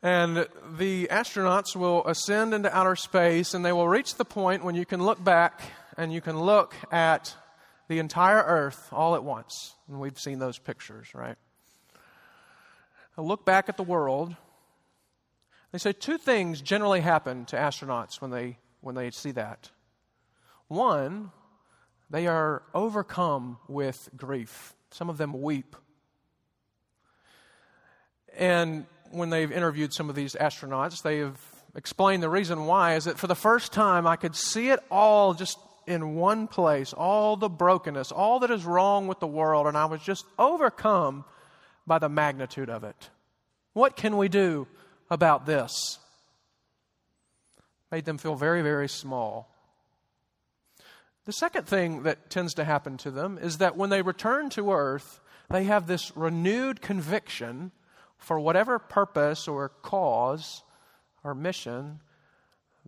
And 0.01 0.47
the 0.77 1.07
astronauts 1.11 1.75
will 1.75 2.07
ascend 2.07 2.55
into 2.55 2.75
outer 2.75 2.95
space 2.95 3.53
and 3.53 3.63
they 3.63 3.71
will 3.71 3.87
reach 3.87 4.15
the 4.15 4.25
point 4.25 4.63
when 4.63 4.73
you 4.73 4.85
can 4.85 5.03
look 5.03 5.23
back 5.23 5.61
and 5.95 6.11
you 6.11 6.21
can 6.21 6.39
look 6.39 6.73
at 6.91 7.35
the 7.87 7.99
entire 7.99 8.41
Earth 8.41 8.89
all 8.91 9.13
at 9.13 9.23
once. 9.23 9.75
And 9.87 9.99
we've 9.99 10.17
seen 10.17 10.39
those 10.39 10.57
pictures, 10.57 11.13
right? 11.13 11.37
They'll 13.15 13.27
look 13.27 13.45
back 13.45 13.69
at 13.69 13.77
the 13.77 13.83
world. 13.83 14.35
They 15.71 15.77
say 15.77 15.93
two 15.93 16.17
things 16.17 16.61
generally 16.61 17.01
happen 17.01 17.45
to 17.45 17.55
astronauts 17.55 18.21
when 18.21 18.31
they, 18.31 18.57
when 18.81 18.95
they 18.95 19.11
see 19.11 19.31
that. 19.31 19.69
One, 20.67 21.31
they 22.09 22.27
are 22.27 22.63
overcome 22.73 23.57
with 23.67 24.09
grief. 24.15 24.73
Some 24.91 25.09
of 25.09 25.17
them 25.17 25.41
weep. 25.41 25.75
And 28.37 28.85
when 29.11 29.29
they've 29.29 29.51
interviewed 29.51 29.93
some 29.93 30.09
of 30.09 30.15
these 30.15 30.35
astronauts, 30.35 31.01
they 31.01 31.19
have 31.19 31.39
explained 31.75 32.23
the 32.23 32.29
reason 32.29 32.65
why 32.65 32.95
is 32.95 33.05
that 33.05 33.17
for 33.17 33.27
the 33.27 33.35
first 33.35 33.73
time 33.73 34.07
I 34.07 34.15
could 34.15 34.35
see 34.35 34.69
it 34.69 34.79
all 34.89 35.33
just 35.33 35.57
in 35.87 36.15
one 36.15 36.47
place, 36.47 36.93
all 36.93 37.37
the 37.37 37.49
brokenness, 37.49 38.11
all 38.11 38.39
that 38.39 38.51
is 38.51 38.65
wrong 38.65 39.07
with 39.07 39.19
the 39.19 39.27
world, 39.27 39.67
and 39.67 39.77
I 39.77 39.85
was 39.85 40.01
just 40.01 40.25
overcome 40.39 41.25
by 41.87 41.99
the 41.99 42.09
magnitude 42.09 42.69
of 42.69 42.83
it. 42.83 43.09
What 43.73 43.95
can 43.95 44.17
we 44.17 44.27
do 44.27 44.67
about 45.09 45.45
this? 45.45 45.99
Made 47.91 48.05
them 48.05 48.17
feel 48.17 48.35
very, 48.35 48.61
very 48.61 48.89
small. 48.89 49.49
The 51.25 51.33
second 51.33 51.67
thing 51.67 52.03
that 52.03 52.29
tends 52.29 52.53
to 52.55 52.63
happen 52.63 52.97
to 52.97 53.11
them 53.11 53.37
is 53.41 53.57
that 53.57 53.75
when 53.75 53.89
they 53.89 54.01
return 54.01 54.49
to 54.51 54.71
earth, 54.71 55.19
they 55.49 55.65
have 55.65 55.87
this 55.87 56.15
renewed 56.15 56.81
conviction 56.81 57.71
for 58.17 58.39
whatever 58.39 58.79
purpose 58.79 59.47
or 59.47 59.69
cause 59.69 60.63
or 61.23 61.35
mission 61.35 61.99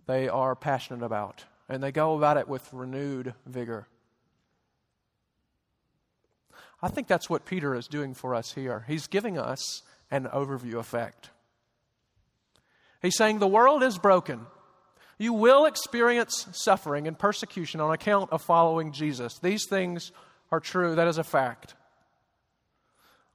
they 0.06 0.28
are 0.28 0.56
passionate 0.56 1.04
about. 1.04 1.44
And 1.68 1.82
they 1.82 1.92
go 1.92 2.16
about 2.16 2.38
it 2.38 2.48
with 2.48 2.72
renewed 2.72 3.34
vigor. 3.44 3.86
I 6.80 6.88
think 6.88 7.08
that's 7.08 7.28
what 7.28 7.44
Peter 7.44 7.74
is 7.74 7.88
doing 7.88 8.14
for 8.14 8.34
us 8.34 8.52
here. 8.52 8.84
He's 8.86 9.06
giving 9.06 9.38
us 9.38 9.82
an 10.10 10.24
overview 10.26 10.74
effect. 10.74 11.30
He's 13.02 13.16
saying 13.16 13.38
the 13.38 13.46
world 13.48 13.82
is 13.82 13.98
broken. 13.98 14.46
You 15.18 15.32
will 15.32 15.66
experience 15.66 16.46
suffering 16.52 17.08
and 17.08 17.18
persecution 17.18 17.80
on 17.80 17.92
account 17.92 18.32
of 18.32 18.42
following 18.42 18.92
Jesus. 18.92 19.38
These 19.40 19.66
things 19.68 20.12
are 20.52 20.60
true. 20.60 20.94
That 20.94 21.08
is 21.08 21.18
a 21.18 21.24
fact. 21.24 21.74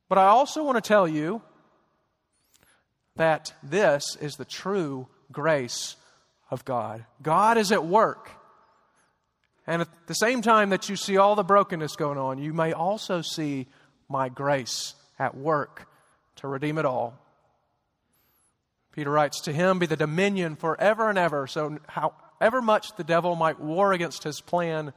But 0.08 0.18
I 0.18 0.28
also 0.28 0.64
want 0.64 0.82
to 0.82 0.88
tell 0.88 1.08
you 1.08 1.42
that 3.16 3.54
this 3.62 4.04
is 4.22 4.36
the 4.36 4.46
true 4.46 5.08
grace 5.32 5.96
of 6.50 6.64
God. 6.66 7.06
God 7.22 7.58
is 7.58 7.72
at 7.72 7.86
work. 7.86 8.30
And 9.66 9.82
at 9.82 10.08
the 10.08 10.14
same 10.14 10.42
time 10.42 10.70
that 10.72 10.90
you 10.90 10.96
see 10.96 11.18
all 11.18 11.36
the 11.36 11.44
brokenness 11.44 11.96
going 11.96 12.18
on, 12.18 12.38
you 12.38 12.54
may 12.54 12.74
also 12.74 13.22
see 13.22 13.68
my 14.10 14.30
grace 14.30 14.94
at 15.18 15.36
work 15.36 15.88
to 16.38 16.48
redeem 16.48 16.78
it 16.78 16.86
all. 16.86 17.18
Peter 18.92 19.10
writes, 19.10 19.42
To 19.42 19.54
him 19.54 19.80
be 19.80 19.86
the 19.86 19.96
dominion 19.96 20.56
forever 20.56 21.10
and 21.10 21.18
ever. 21.18 21.48
So, 21.48 21.80
however 21.88 22.62
much 22.62 22.96
the 22.96 23.04
devil 23.04 23.36
might 23.36 23.60
war 23.60 23.94
against 23.94 24.24
his 24.24 24.42
plan, 24.42 24.94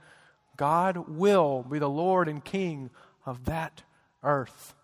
God 0.57 1.09
will 1.09 1.63
be 1.63 1.79
the 1.79 1.89
Lord 1.89 2.29
and 2.29 2.45
King 2.45 2.91
of 3.25 3.45
that 3.45 3.83
earth. 4.23 4.75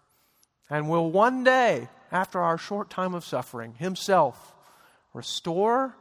And 0.71 0.89
will 0.89 1.11
one 1.11 1.45
day, 1.45 1.89
after 2.11 2.41
our 2.41 2.57
short 2.57 2.89
time 2.89 3.15
of 3.15 3.25
suffering, 3.25 3.75
himself 3.75 4.55
restore 5.13 5.97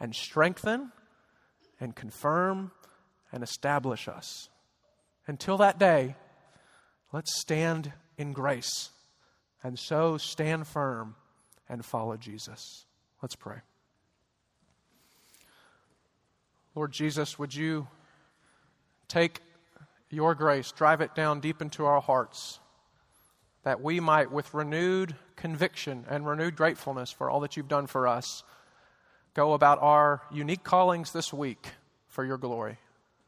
and 0.00 0.14
strengthen 0.14 0.92
and 1.80 1.94
confirm 1.94 2.72
and 3.32 3.42
establish 3.42 4.08
us. 4.08 4.48
Until 5.26 5.58
that 5.58 5.78
day, 5.78 6.16
let's 7.12 7.40
stand 7.40 7.92
in 8.16 8.32
grace 8.32 8.90
and 9.62 9.78
so 9.78 10.16
stand 10.18 10.66
firm 10.66 11.14
and 11.68 11.84
follow 11.84 12.16
Jesus. 12.16 12.86
Let's 13.22 13.36
pray. 13.36 13.58
Lord 16.74 16.92
Jesus, 16.92 17.38
would 17.38 17.54
you 17.54 17.88
take 19.08 19.40
your 20.10 20.34
grace, 20.34 20.70
drive 20.72 21.00
it 21.00 21.14
down 21.14 21.40
deep 21.40 21.60
into 21.60 21.84
our 21.84 22.00
hearts, 22.00 22.60
that 23.64 23.82
we 23.82 24.00
might, 24.00 24.30
with 24.30 24.54
renewed 24.54 25.16
conviction 25.36 26.04
and 26.08 26.26
renewed 26.26 26.56
gratefulness 26.56 27.10
for 27.10 27.28
all 27.28 27.40
that 27.40 27.56
you've 27.56 27.68
done 27.68 27.86
for 27.86 28.06
us, 28.06 28.44
go 29.34 29.52
about 29.52 29.78
our 29.82 30.22
unique 30.32 30.64
callings 30.64 31.12
this 31.12 31.32
week 31.32 31.68
for 32.06 32.24
your 32.24 32.38
glory. 32.38 32.78